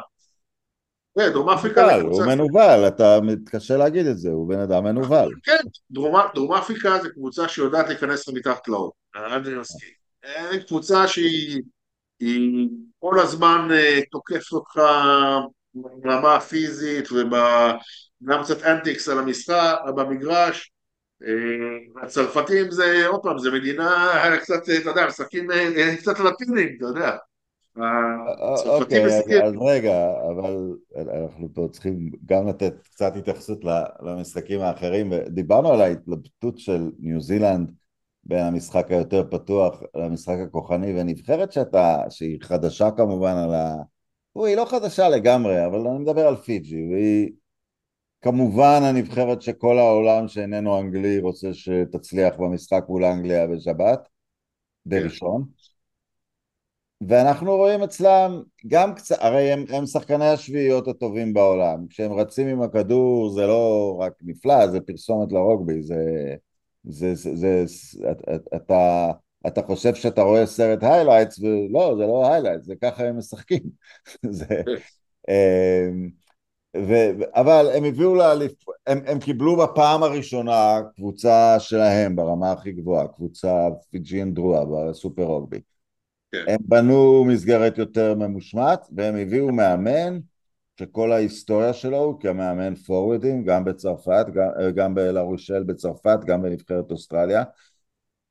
[1.32, 2.24] דרום אפריקה זה קבוצה...
[2.24, 5.34] הוא מנוול, אתה מתקשה להגיד את זה, הוא בן אדם מנוול.
[5.42, 5.62] כן,
[6.34, 9.88] דרום אפריקה זה קבוצה שיודעת להיכנס למתחת לאור, אני מסכים.
[10.66, 11.62] קבוצה שהיא
[12.98, 14.80] כל הזמן אה, תוקפת אותך
[15.74, 20.72] ברמה הפיזית וגם קצת אנטיקס על המשחק, במגרש.
[21.22, 26.86] אה, הצרפתים זה, עוד פעם, זה מדינה קצת, אתה יודע, משחקים אה, קצת לטינים, אתה
[26.86, 27.16] יודע.
[28.66, 29.04] אוקיי,
[29.44, 33.64] אז רגע, אבל אנחנו פה צריכים גם לתת קצת התייחסות
[34.02, 35.12] למשחקים האחרים.
[35.14, 37.72] דיברנו על ההתלבטות של ניו זילנד
[38.24, 43.74] בין המשחק היותר פתוח למשחק הכוחני, ונבחרת שאתה, שהיא חדשה כמובן על ה...
[44.46, 47.30] היא לא חדשה לגמרי, אבל אני מדבר על פיג'י, והיא
[48.22, 54.08] כמובן הנבחרת שכל העולם שאיננו אנגלי רוצה שתצליח במשחק מול אנגליה בשבת,
[54.86, 55.44] בראשון.
[57.00, 62.62] ואנחנו רואים אצלם גם קצת, הרי הם, הם שחקני השביעיות הטובים בעולם, כשהם רצים עם
[62.62, 66.34] הכדור זה לא רק נפלא, זה פרסומת לרוגבי, זה,
[66.84, 67.66] זה, זה, זה,
[68.56, 69.10] אתה,
[69.46, 73.62] אתה חושב שאתה רואה סרט highlights, ולא, זה לא highlights, זה ככה הם משחקים.
[74.30, 74.62] זה,
[75.28, 76.10] אמ,
[76.76, 76.94] ו,
[77.34, 78.52] אבל הם הביאו לאליפ...
[78.86, 85.22] הם, הם קיבלו בפעם הראשונה קבוצה שלהם ברמה הכי גבוהה, קבוצה Fijian Drua ב Super
[85.22, 85.60] Rugby.
[86.32, 86.44] כן.
[86.48, 90.18] הם בנו מסגרת יותר ממושמעת, והם הביאו מאמן
[90.80, 96.90] שכל ההיסטוריה שלו הוא כמאמן forward ים, גם בצרפת, גם, גם בלרושל בצרפת, גם בנבחרת
[96.90, 97.44] אוסטרליה,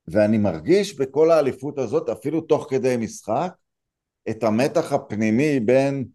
[0.07, 3.53] ואני מרגיש בכל האליפות הזאת, אפילו תוך כדי משחק,
[4.29, 6.05] את המתח הפנימי בין,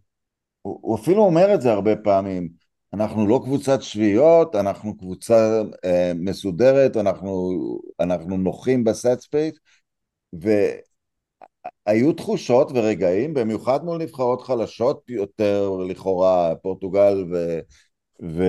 [0.62, 2.48] הוא, הוא אפילו אומר את זה הרבה פעמים,
[2.92, 7.50] אנחנו לא קבוצת שביעיות, אנחנו קבוצה אה, מסודרת, אנחנו,
[8.00, 9.54] אנחנו נוחים ב set piece,
[11.86, 17.58] היו תחושות ורגעים, במיוחד מול נבחרות חלשות יותר לכאורה, פורטוגל ו...
[18.22, 18.44] ו...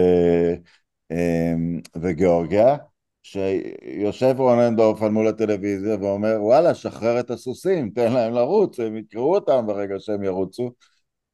[1.11, 2.75] אמ, וגיאורגיה,
[3.23, 9.35] שיושב רונן דורפן מול הטלוויזיה ואומר וואלה שחרר את הסוסים, תן להם לרוץ, הם יקראו
[9.35, 10.71] אותם ברגע שהם ירוצו.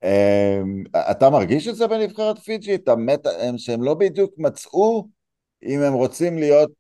[0.04, 2.76] אמ, אתה מרגיש את זה בנבחרת פיג'י?
[2.76, 5.08] אתה מת, שהם לא בדיוק מצאו
[5.64, 6.72] אם הם רוצים להיות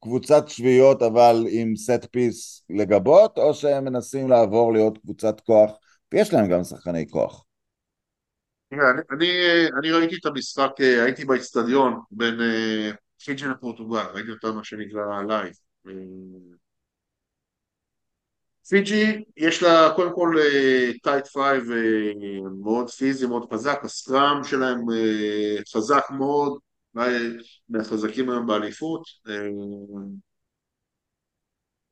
[0.00, 5.70] קבוצת שביעיות אבל עם סט פיס לגבות, או שהם מנסים לעבור להיות קבוצת כוח,
[6.12, 7.44] ויש להם גם שחקני כוח.
[8.72, 8.80] אני,
[9.78, 12.90] אני, ראיתי את המשחק, הייתי באצטדיון בין אה,
[13.24, 15.54] פיג'י לפורטוגל, ראיתי אותם מה שנקרא live.
[18.68, 20.34] פיג'י יש לה קודם כל
[21.02, 21.64] tight five
[22.62, 24.80] מאוד פיזי, מאוד חזק, ה scrum שלהם
[25.74, 26.58] חזק מאוד,
[27.68, 29.02] מהחזקים היום באליפות.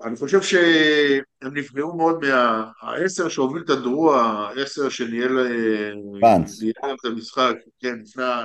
[0.03, 5.39] אני חושב שהם נפגעו מאוד מהעשר שהוביל את הדרוע, העשר שניהל
[7.01, 7.99] את המשחק, כן,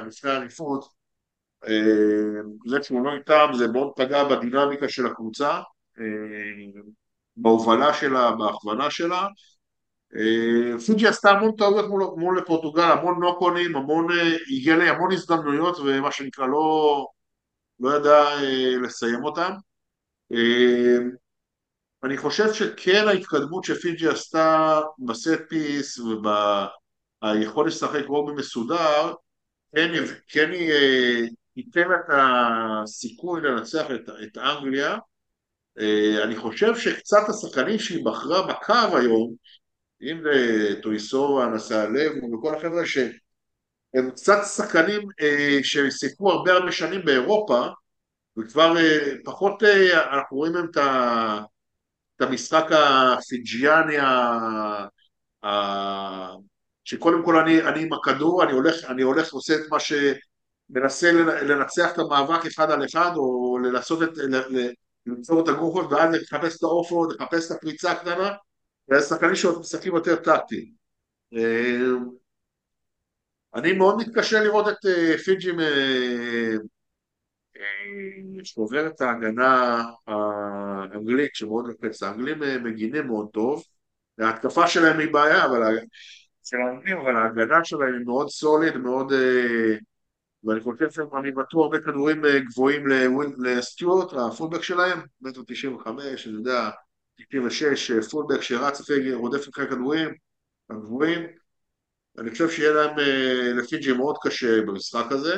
[0.08, 0.86] לפני האליפות.
[2.68, 5.62] זה שהוא לא איתם, זה מאוד פגע בדינמיקה של הקבוצה,
[7.38, 9.28] בהובלה שלה, בהכוונה שלה.
[10.16, 15.12] אה, פיג'י עשתה המון טעויות מול, מול פורטוגל, המון נוקונים, המון, אה, הגיע לי המון
[15.12, 17.08] הזדמנויות ומה שנקרא לא,
[17.80, 19.52] לא ידע אה, לסיים אותם.
[22.04, 29.14] אני חושב שכן ההתקדמות שפיג'י עשתה בסט פיס וביכולת לשחק רובי מסודר,
[29.76, 29.92] כן,
[30.28, 30.72] כן היא
[31.56, 34.98] ייתן את הסיכוי לנצח את, את אנגליה.
[36.24, 39.36] אני חושב שקצת השחקנים שהיא בחרה בקו היום,
[40.02, 47.06] אם זה טויסורה, נסע לב וכל החבר'ה שהם קצת שחקנים אה, ששיחקו הרבה הרבה שנים
[47.06, 47.68] באירופה
[48.38, 51.40] וכבר אה, פחות אה, אנחנו רואים את, ה,
[52.16, 54.08] את המשחק הפיג'יאני ה,
[55.46, 55.50] ה,
[56.84, 61.94] שקודם כל אני, אני עם הכדור, אני הולך, אני הולך ועושה את מה שמנסה לנצח
[61.94, 64.10] את המאבק אחד על אחד או לנסות את,
[65.06, 68.32] למצוא את הגרופות ואז לחפש את האופו, לחפש את הפריצה הקטנה
[68.92, 70.72] והשחקנים שעוד משחקים יותר טקטיים.
[71.34, 71.98] אה,
[73.56, 76.56] אני מאוד מתקשה לראות את אה, פיג'י אה,
[78.44, 83.64] שעובר את ההגנה האנגלית שמאוד לוחץ, האנגלים מגינים מאוד טוב,
[84.20, 85.80] ההתקפה שלהם היא בעיה, אבל
[86.44, 89.14] של האנגלים, אבל ההגנה שלהם היא מאוד סוליד, מאוד...
[90.44, 92.84] ואני חושב שהם יבטאו הרבה כדורים גבוהים
[93.38, 96.70] לסטיוארט, הפולבק שלהם, מטר תשעים וחמש, אני יודע,
[97.18, 98.82] תשעים ושש, אה, פולבק שרץ
[99.14, 100.10] רודף אחרי כדורים,
[100.70, 101.20] הגבוהים.
[102.18, 102.96] אני חושב שיהיה להם
[103.58, 105.36] לפיג'י מאוד קשה במשחק הזה.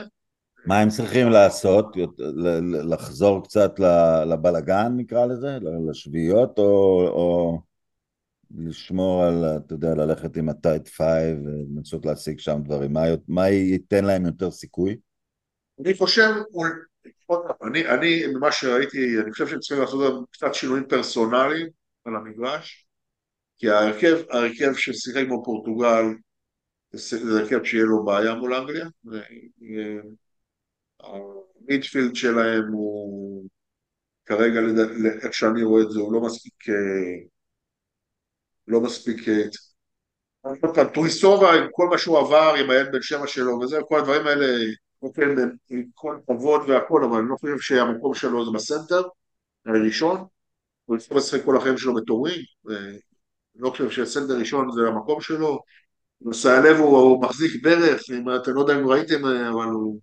[0.65, 1.85] מה הם צריכים לעשות?
[2.83, 3.79] לחזור קצת
[4.25, 5.57] לבלגן נקרא לזה?
[5.89, 7.61] לשביעיות או, או
[8.57, 12.93] לשמור על, אתה יודע, ללכת עם ה tight five ולנסות להשיג שם דברים?
[12.93, 14.97] מה, מה ייתן להם יותר סיכוי?
[15.79, 16.29] אני חושב,
[17.63, 21.67] אני, אני ממה שראיתי, אני חושב שהם צריכים לעשות קצת שינויים פרסונליים
[22.05, 22.87] על המגרש
[23.57, 26.03] כי ההרכב, ההרכב ששיחק בו פורטוגל
[26.91, 28.85] זה הרכב שיהיה לו בעיה מול אנגליה
[30.99, 33.45] המידפילד שלהם הוא
[34.25, 34.59] כרגע,
[35.21, 37.25] איך שאני רואה את זה, הוא לא מספיק אה,
[38.67, 39.29] לא מספיק...
[39.29, 39.43] אה,
[40.75, 44.27] פעם, טוריסובה עם כל מה שהוא עבר עם הילד בן שבע שלו וזה, כל הדברים
[44.27, 44.45] האלה,
[45.03, 45.25] אוקיי,
[45.69, 49.01] עם כל כבוד והכל, אבל אני לא חושב שהמקום שלו זה בסנטר,
[49.65, 50.25] הראשון,
[50.85, 52.41] הוא יצטרך לשחק כל החיים שלו בתורים,
[53.55, 55.59] לא חושב שסנטר ראשון זה המקום שלו,
[56.21, 59.99] נושא הלב הוא מחזיק ברך, אם אתם לא יודע אם ראיתם, אבל הוא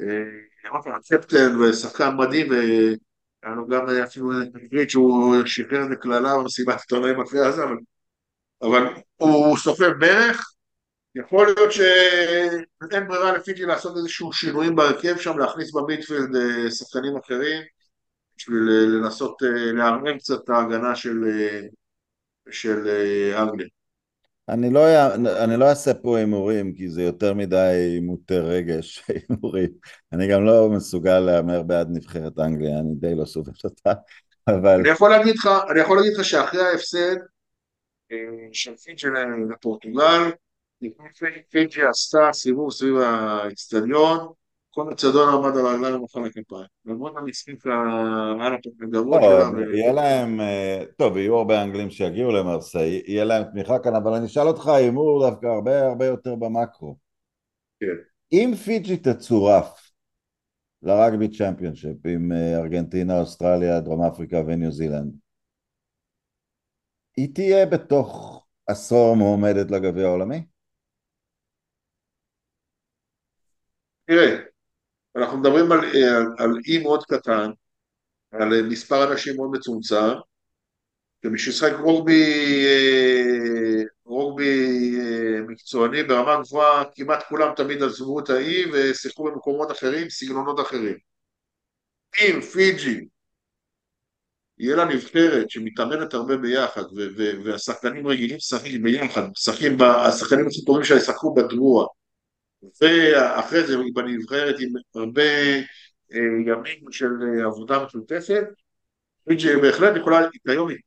[0.00, 7.20] אה, קפטן ושחקן מדהים, והיה לו גם אפילו תקרית שהוא שחרר את הקללה במסיבת עיתונאים
[7.20, 7.76] אחרי זה, אבל
[8.62, 8.82] אבל
[9.16, 10.52] הוא סופר ברך,
[11.14, 17.62] יכול להיות שאין ברירה לפיג'י לעשות איזשהו שינויים בהרכב שם, להכניס במיטפילד אה, שחקנים אחרים,
[18.36, 21.18] בשביל אה, לנסות אה, לערער קצת את ההגנה של,
[22.50, 22.88] של
[23.38, 23.68] אנגליה.
[24.48, 29.70] אני לא, אני לא אעשה פה הימורים, כי זה יותר מדי מוטה רגש, הימורים.
[30.12, 33.92] אני גם לא מסוגל להמר בעד נבחרת אנגליה, אני די לא סובל אותה,
[34.48, 34.80] אבל...
[34.80, 37.16] אני יכול להגיד לך, אני יכול להגיד לך שאחרי ההפסד,
[38.52, 39.06] של פיג'י
[39.50, 40.30] לפורטוגל,
[41.50, 44.32] פיג'י עשתה סיבוב סביב האצטדיון,
[44.70, 46.66] כל הצדון עמד על הרגליים ומחא לכפיים.
[46.84, 47.66] למרות המשחק
[48.82, 49.76] הגרוע שלה.
[49.76, 54.26] יהיה להם, אה, טוב, יהיו הרבה אנגלים שיגיעו למרסיי, יהיה להם תמיכה כאן, אבל אני
[54.26, 56.96] אשאל אותך הימור דווקא הרבה הרבה יותר במקרו.
[57.80, 57.86] כן.
[58.32, 59.90] אם פיג'י תצורף
[60.82, 65.12] לרגבי צ'מפיונשיפ עם אה, ארגנטינה, אוסטרליה, דרום אפריקה וניו זילנד,
[67.16, 70.42] היא תהיה בתוך עשור מועמדת לגביע העולמי?
[74.10, 74.36] תראה,
[75.16, 77.50] אנחנו מדברים על, על, על אי מאוד קטן,
[78.30, 80.14] על מספר אנשים מאוד מצומצם,
[81.24, 82.22] ובשביל לשחק רוגבי,
[82.66, 90.10] אה, רוגבי אה, מקצועני ברמה גבוהה, כמעט כולם תמיד עזבו את האי ושיחקו במקומות אחרים,
[90.10, 90.96] סגנונות אחרים.
[92.20, 93.06] אם פיג'י
[94.58, 96.84] יהיה לה נבחרת שמתאמנת הרבה ביחד,
[97.44, 99.22] והשחקנים רגילים לשחק ביחד,
[100.08, 101.86] השחקנים הכי טובים שלה ישחקו בדרוע,
[102.62, 105.22] ואחרי זה היא בנבחרת עם הרבה
[106.12, 108.44] אה, ימים של אה, עבודה משותפת,
[109.62, 110.78] בהחלט יכולה, כיום היא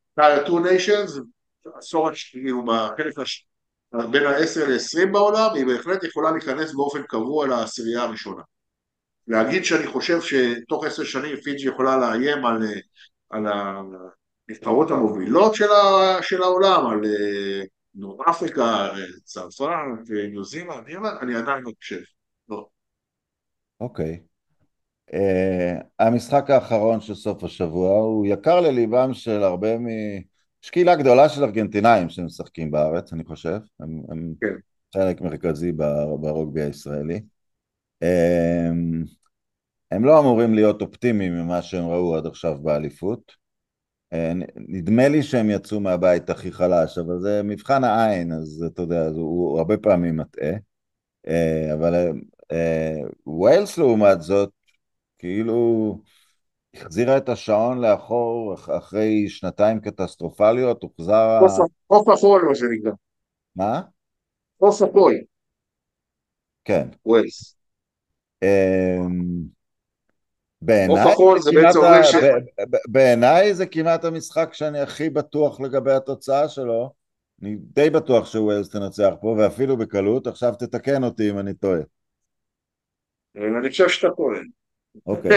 [0.45, 1.19] 2 ניישנס,
[1.75, 3.47] עשור כאילו בחלק הש...
[4.11, 8.41] בין ה-10 ל-20 בעולם, היא בהחלט יכולה להיכנס באופן קבוע לעשירייה הראשונה.
[9.27, 12.79] להגיד שאני חושב שתוך עשר שנים פיג'י יכולה לאיים על אה,
[13.29, 13.45] על
[14.49, 17.01] הנבחרות המובילות של, ה, של העולם, על
[17.95, 18.89] דרום אפריקה,
[19.23, 19.65] צרפת,
[20.31, 20.87] ניו זילנד,
[21.21, 22.01] אני עדיין חושב,
[22.49, 22.67] לא.
[23.79, 24.19] אוקיי.
[24.21, 24.33] Okay.
[25.11, 29.87] Uh, המשחק האחרון של סוף השבוע הוא יקר לליבם של הרבה מ...
[30.63, 33.57] יש קהילה גדולה של ארגנטינאים שמשחקים בארץ, אני חושב.
[33.79, 34.55] הם, הם כן.
[34.93, 35.71] חלק מרכזי
[36.19, 37.21] ברוגבי הישראלי.
[38.03, 39.07] Um,
[39.91, 43.42] הם לא אמורים להיות אופטימיים ממה שהם ראו עד עכשיו באליפות.
[44.13, 49.07] אה, נדמה לי שהם יצאו מהבית הכי חלש, אבל זה מבחן העין, אז אתה יודע,
[49.07, 50.53] הוא, הרבה פעמים מטעה.
[51.27, 51.93] אה, אבל
[52.51, 54.49] אה, ווילס לעומת זאת,
[55.17, 55.97] כאילו
[56.73, 61.39] החזירה את השעון לאחור אחרי שנתיים קטסטרופליות, הוחזר...
[61.87, 62.91] חוף החול, מה שנקרא.
[63.55, 63.81] מה?
[64.59, 65.13] חוף החול.
[66.65, 66.87] כן.
[67.05, 67.55] ווילס.
[72.87, 76.93] בעיניי זה כמעט המשחק שאני הכי בטוח לגבי התוצאה שלו.
[77.41, 80.27] אני די בטוח שווילס תנצח פה, ואפילו בקלות.
[80.27, 81.79] עכשיו תתקן אותי אם אני טועה.
[83.35, 84.39] אני חושב שאתה טועה.
[85.05, 85.31] אוקיי.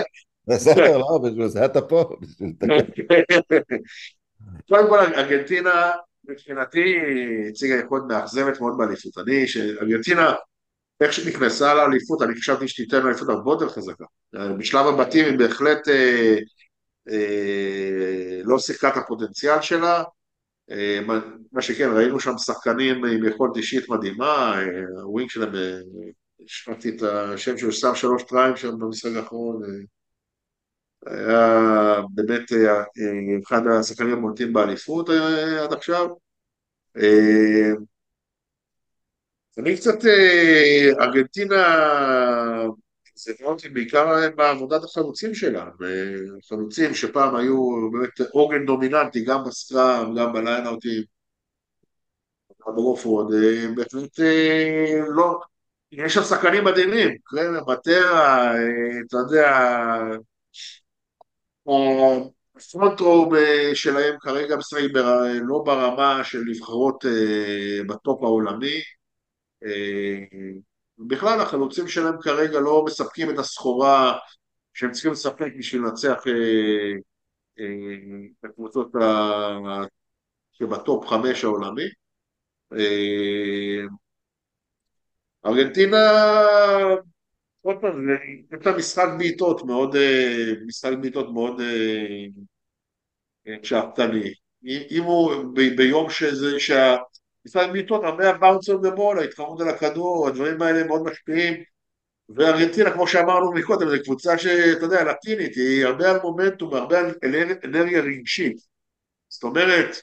[0.48, 3.04] בסדר, לא, בשביל זה אתה פה, בשביל לתקן.
[4.68, 5.92] קודם כל, ארגנטינה,
[6.28, 6.96] מבחינתי,
[7.50, 9.18] הציגה יכולת מאכזבת מאוד באליפות.
[9.18, 10.32] אני, שארגנטינה
[11.02, 14.04] איך שנכנסה לאליפות, אני חשבתי שתיתן לאליפות הרבה יותר חזקה.
[14.58, 16.38] בשלב הבתים היא בהחלט אה,
[17.08, 20.02] אה, לא שיחקה את הפוטנציאל שלה,
[21.52, 24.60] מה שכן, ראינו שם שחקנים עם יכולת אישית מדהימה,
[25.02, 25.52] הווינג שלהם,
[26.46, 29.62] שמעתי את השם שלו, שם שלוש טריים שם במשחק האחרון,
[31.06, 32.52] היה באמת
[33.46, 35.08] אחד השחקנים המולטים באליפות
[35.62, 36.08] עד עכשיו.
[39.58, 39.98] אני קצת,
[41.00, 41.64] ארגנטינה,
[43.14, 45.70] זה נראה אותי בעיקר בעבודת החלוצים שלה,
[46.48, 51.02] חלוצים שפעם היו באמת עוגן דומיננטי גם בסקראם, גם בליינאוטים,
[52.66, 53.34] ברופורד,
[53.76, 54.20] בהחלט
[55.08, 55.40] לא,
[55.92, 58.52] יש שם שחקנים מדהימים, קרמר, מטרה,
[59.06, 59.50] אתה יודע,
[62.56, 63.34] הפרונט-רוב
[63.74, 64.80] שלהם כרגע משחק
[65.42, 67.04] לא ברמה של נבחרות
[67.86, 68.80] בטופ העולמי,
[70.98, 74.18] בכלל החלוצים שלהם כרגע לא מספקים את הסחורה
[74.74, 76.22] שהם צריכים לספק בשביל לנצח
[77.54, 78.92] את הקבוצות
[80.52, 81.82] שבטופ חמש העולמי.
[85.46, 86.10] ארגנטינה,
[87.60, 88.08] עוד פעם,
[88.52, 89.96] יש לה משחק בעיטות מאוד,
[90.66, 91.60] משחק בעיטות מאוד
[93.62, 94.32] שאפתני.
[94.90, 95.32] אם הוא
[95.76, 96.60] ביום שזה,
[97.46, 101.54] משחק בעיטות, הרבה באונס על בול, ההתחמות על הכדור, הדברים האלה מאוד משפיעים.
[102.36, 107.14] וארגנטינה, כמו שאמרנו מקודם, זו קבוצה שאתה יודע, לטינית, היא הרבה על מומנטום, הרבה על
[107.64, 108.56] אנרגיה רגשית.
[109.28, 109.96] זאת אומרת,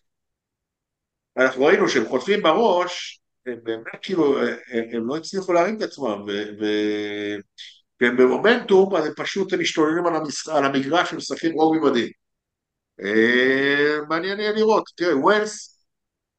[1.38, 6.26] אנחנו ראינו שהם חוטפים בראש, הם באמת כאילו, הם, הם לא הצליחו להרים את עצמם,
[8.00, 10.48] והם במומנטום, אז הם פשוט משתוללים על, המש...
[10.48, 12.10] על המגרש ומשחקים רוגבי מדהים.
[14.10, 15.79] מעניין יהיה לראות, תראה, ווילס,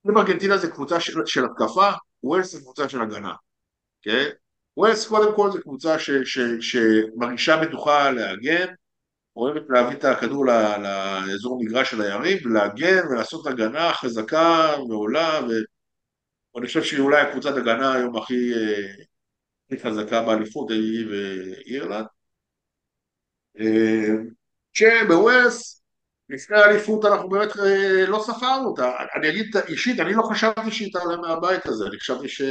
[0.09, 1.91] אם ארגנטינה זה קבוצה של, של התקפה,
[2.23, 3.35] ווילס זה קבוצה של הגנה,
[4.03, 4.29] כן?
[4.77, 8.67] ווילס קודם כל זה קבוצה ש, ש, שמרגישה בטוחה להגן,
[9.37, 15.41] אוהבת להביא את הכדור לאזור מגרש של היריב, להגן ולעשות הגנה חזקה ועולה,
[16.55, 18.53] ואני חושב שהיא אולי הקבוצת הגנה היום הכי,
[19.67, 22.07] הכי חזקה באליפות, היא ואירלנד.
[24.73, 25.80] שבווילס
[26.31, 27.49] לפני האליפות אנחנו באמת
[28.09, 32.29] לא ספרנו אותה, אני אגיד אישית, אני לא חשבתי שהיא תעלה מהבית הזה, אני חשבתי
[32.29, 32.43] ש...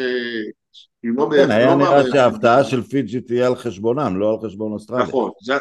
[1.32, 5.04] כן, היה נראה שההפתעה של פיג'י תהיה על חשבונם, לא על חשבון אוסטרליה.
[5.04, 5.54] נכון, זה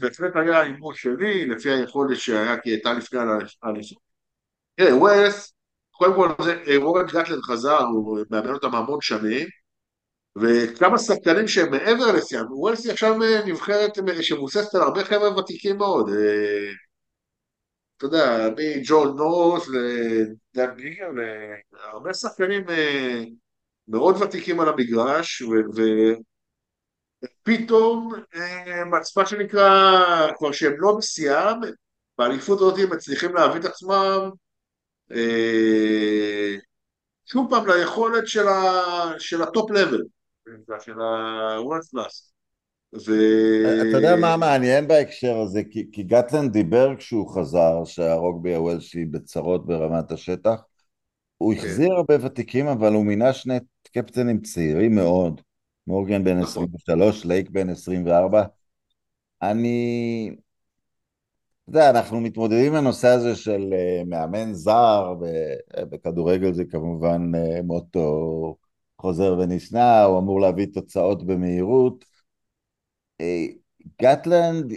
[0.00, 3.20] בהחלט היה ההימור שלי, לפי היכולת שהיה, כי הייתה לפני
[3.62, 3.98] האליפות.
[4.76, 5.54] תראה, ווייס,
[5.90, 6.28] קודם כל,
[6.76, 9.48] וורן גטלן חזר, הוא מאמן אותם המון שנים,
[10.36, 13.14] וכמה שחקנים שהם מעבר לסיאם, ווייס היא עכשיו
[13.46, 16.10] נבחרת שמבוססת על הרבה חבר'ה ותיקים מאוד.
[18.04, 21.08] אתה יודע, מג'ון נורוס לדן ביגר,
[21.72, 22.64] להרבה שחקנים
[23.88, 25.42] מאוד ותיקים על המגרש,
[27.22, 28.12] ופתאום,
[29.16, 31.60] מה שנקרא, כבר שהם לא בשיאם,
[32.18, 34.30] באליפות הזאת הם מצליחים להביא את עצמם
[37.26, 38.24] שוב פעם ליכולת
[39.18, 40.02] של ה top level,
[40.80, 42.32] של ה-one plus.
[42.94, 43.12] ו...
[43.88, 45.62] אתה יודע מה מעניין בהקשר הזה?
[45.70, 50.62] כי, כי גטלנד דיבר כשהוא חזר שהרוגבי הוולשי בצרות ברמת השטח.
[51.36, 51.56] Okay.
[51.56, 51.66] כן.
[51.66, 53.58] החזיר הרבה ותיקים, אבל הוא מינה שני
[53.92, 55.40] קפטנים צעירים מאוד.
[55.86, 57.30] מורגן בן 23, נכון.
[57.30, 58.44] לייק בן 24.
[59.42, 60.30] אני...
[61.62, 67.62] אתה יודע, אנחנו מתמודדים עם הנושא הזה של uh, מאמן זר, ובכדורגל זה כמובן uh,
[67.62, 68.56] מוטו
[69.00, 72.11] חוזר ונשנה, הוא אמור להביא תוצאות במהירות.
[74.02, 74.72] גטלנד,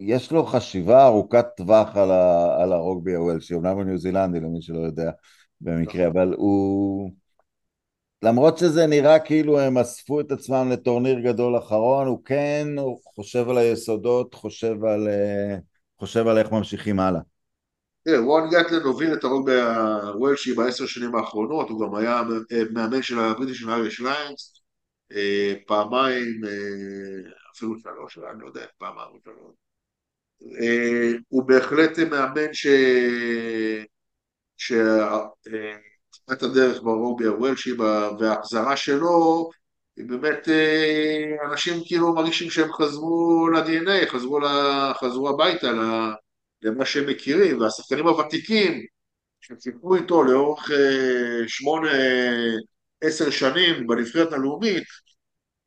[0.00, 4.62] יש לו חשיבה ארוכת טווח על, ה, על הרוגבי הוולשי, אומנם הוא ניו זילנדי למי
[4.62, 5.10] שלא יודע
[5.60, 7.10] במקרה, אבל הוא...
[8.22, 13.48] למרות שזה נראה כאילו הם אספו את עצמם לטורניר גדול אחרון, הוא כן הוא חושב
[13.48, 15.56] על היסודות, חושב על, אה,
[15.98, 17.20] חושב על איך ממשיכים הלאה.
[18.04, 19.60] תראה, וואן גטלן הוביל את הרוגבי
[20.02, 22.22] הוולשי בעשר שנים האחרונות, הוא גם היה
[22.70, 24.62] מאמן של הבריטיש אייריש ליינס,
[25.66, 26.40] פעמיים
[27.56, 29.54] אפילו שלוש, אני לא יודע, פעם ארבע שלוש.
[30.60, 32.66] אה, הוא בהחלט מאמן ש...
[34.56, 37.72] שצפת הדרך ברובי הוולשי
[38.18, 39.50] וההחזרה שלו
[39.96, 44.46] היא באמת אה, אנשים כאילו מרגישים שהם חזרו ל-DNA, חזרו, ל...
[45.00, 45.70] חזרו הביתה
[46.62, 48.86] למה שהם מכירים והשחקנים הוותיקים
[49.40, 51.90] שציפו איתו לאורך אה, שמונה
[53.00, 54.84] עשר שנים בנבחרת הלאומית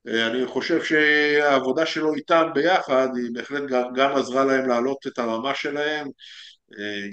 [0.07, 5.55] אני חושב שהעבודה שלו איתם ביחד היא בהחלט גם, גם עזרה להם להעלות את הרמה
[5.55, 6.07] שלהם,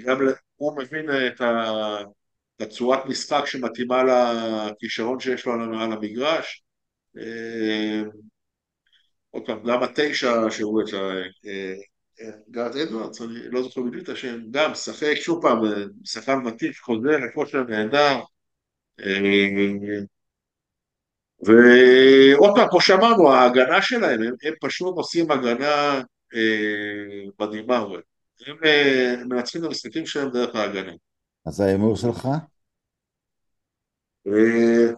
[0.05, 0.17] גם
[0.57, 1.41] הוא מבין את
[2.61, 6.63] הצורת משחק שמתאימה לכישרון שיש לו על המגרש.
[9.31, 10.87] עוד פעם, גם התשע שהוא את
[12.51, 15.59] גארד אדוארדס, אני לא זוכר בדיוק את השם, גם משחק שוב פעם,
[16.05, 18.21] שחקן מטיף, חוזר, כושר נהדר.
[21.43, 26.03] ועוד פעם, כמו שאמרנו, ההגנה שלהם, הם, הם פשוט עושים הגנה
[26.35, 27.77] אה, מדהימה,
[28.47, 30.93] הם אה, מנצחים את המשחקים שלהם דרך ההגנה.
[31.47, 32.29] אז ההימור שלך?
[34.27, 34.93] אה,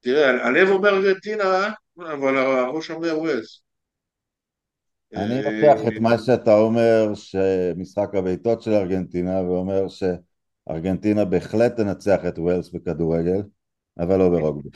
[0.00, 3.62] תראה, הלב אומר ארגנטינה, אבל הראש אומר ווילס.
[5.14, 9.88] אני לוקח את מה שאתה אומר, שמשחק הבעיטות של ארגנטינה, ואומר
[10.68, 13.42] שארגנטינה בהחלט תנצח את ווילס בכדורגל,
[13.98, 14.68] אבל לא ברוגבי.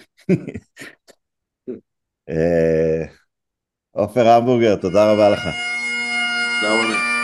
[2.28, 3.05] אה,
[3.91, 5.41] עופר המבורגר, תודה רבה לך.
[6.61, 7.19] תודה רבה.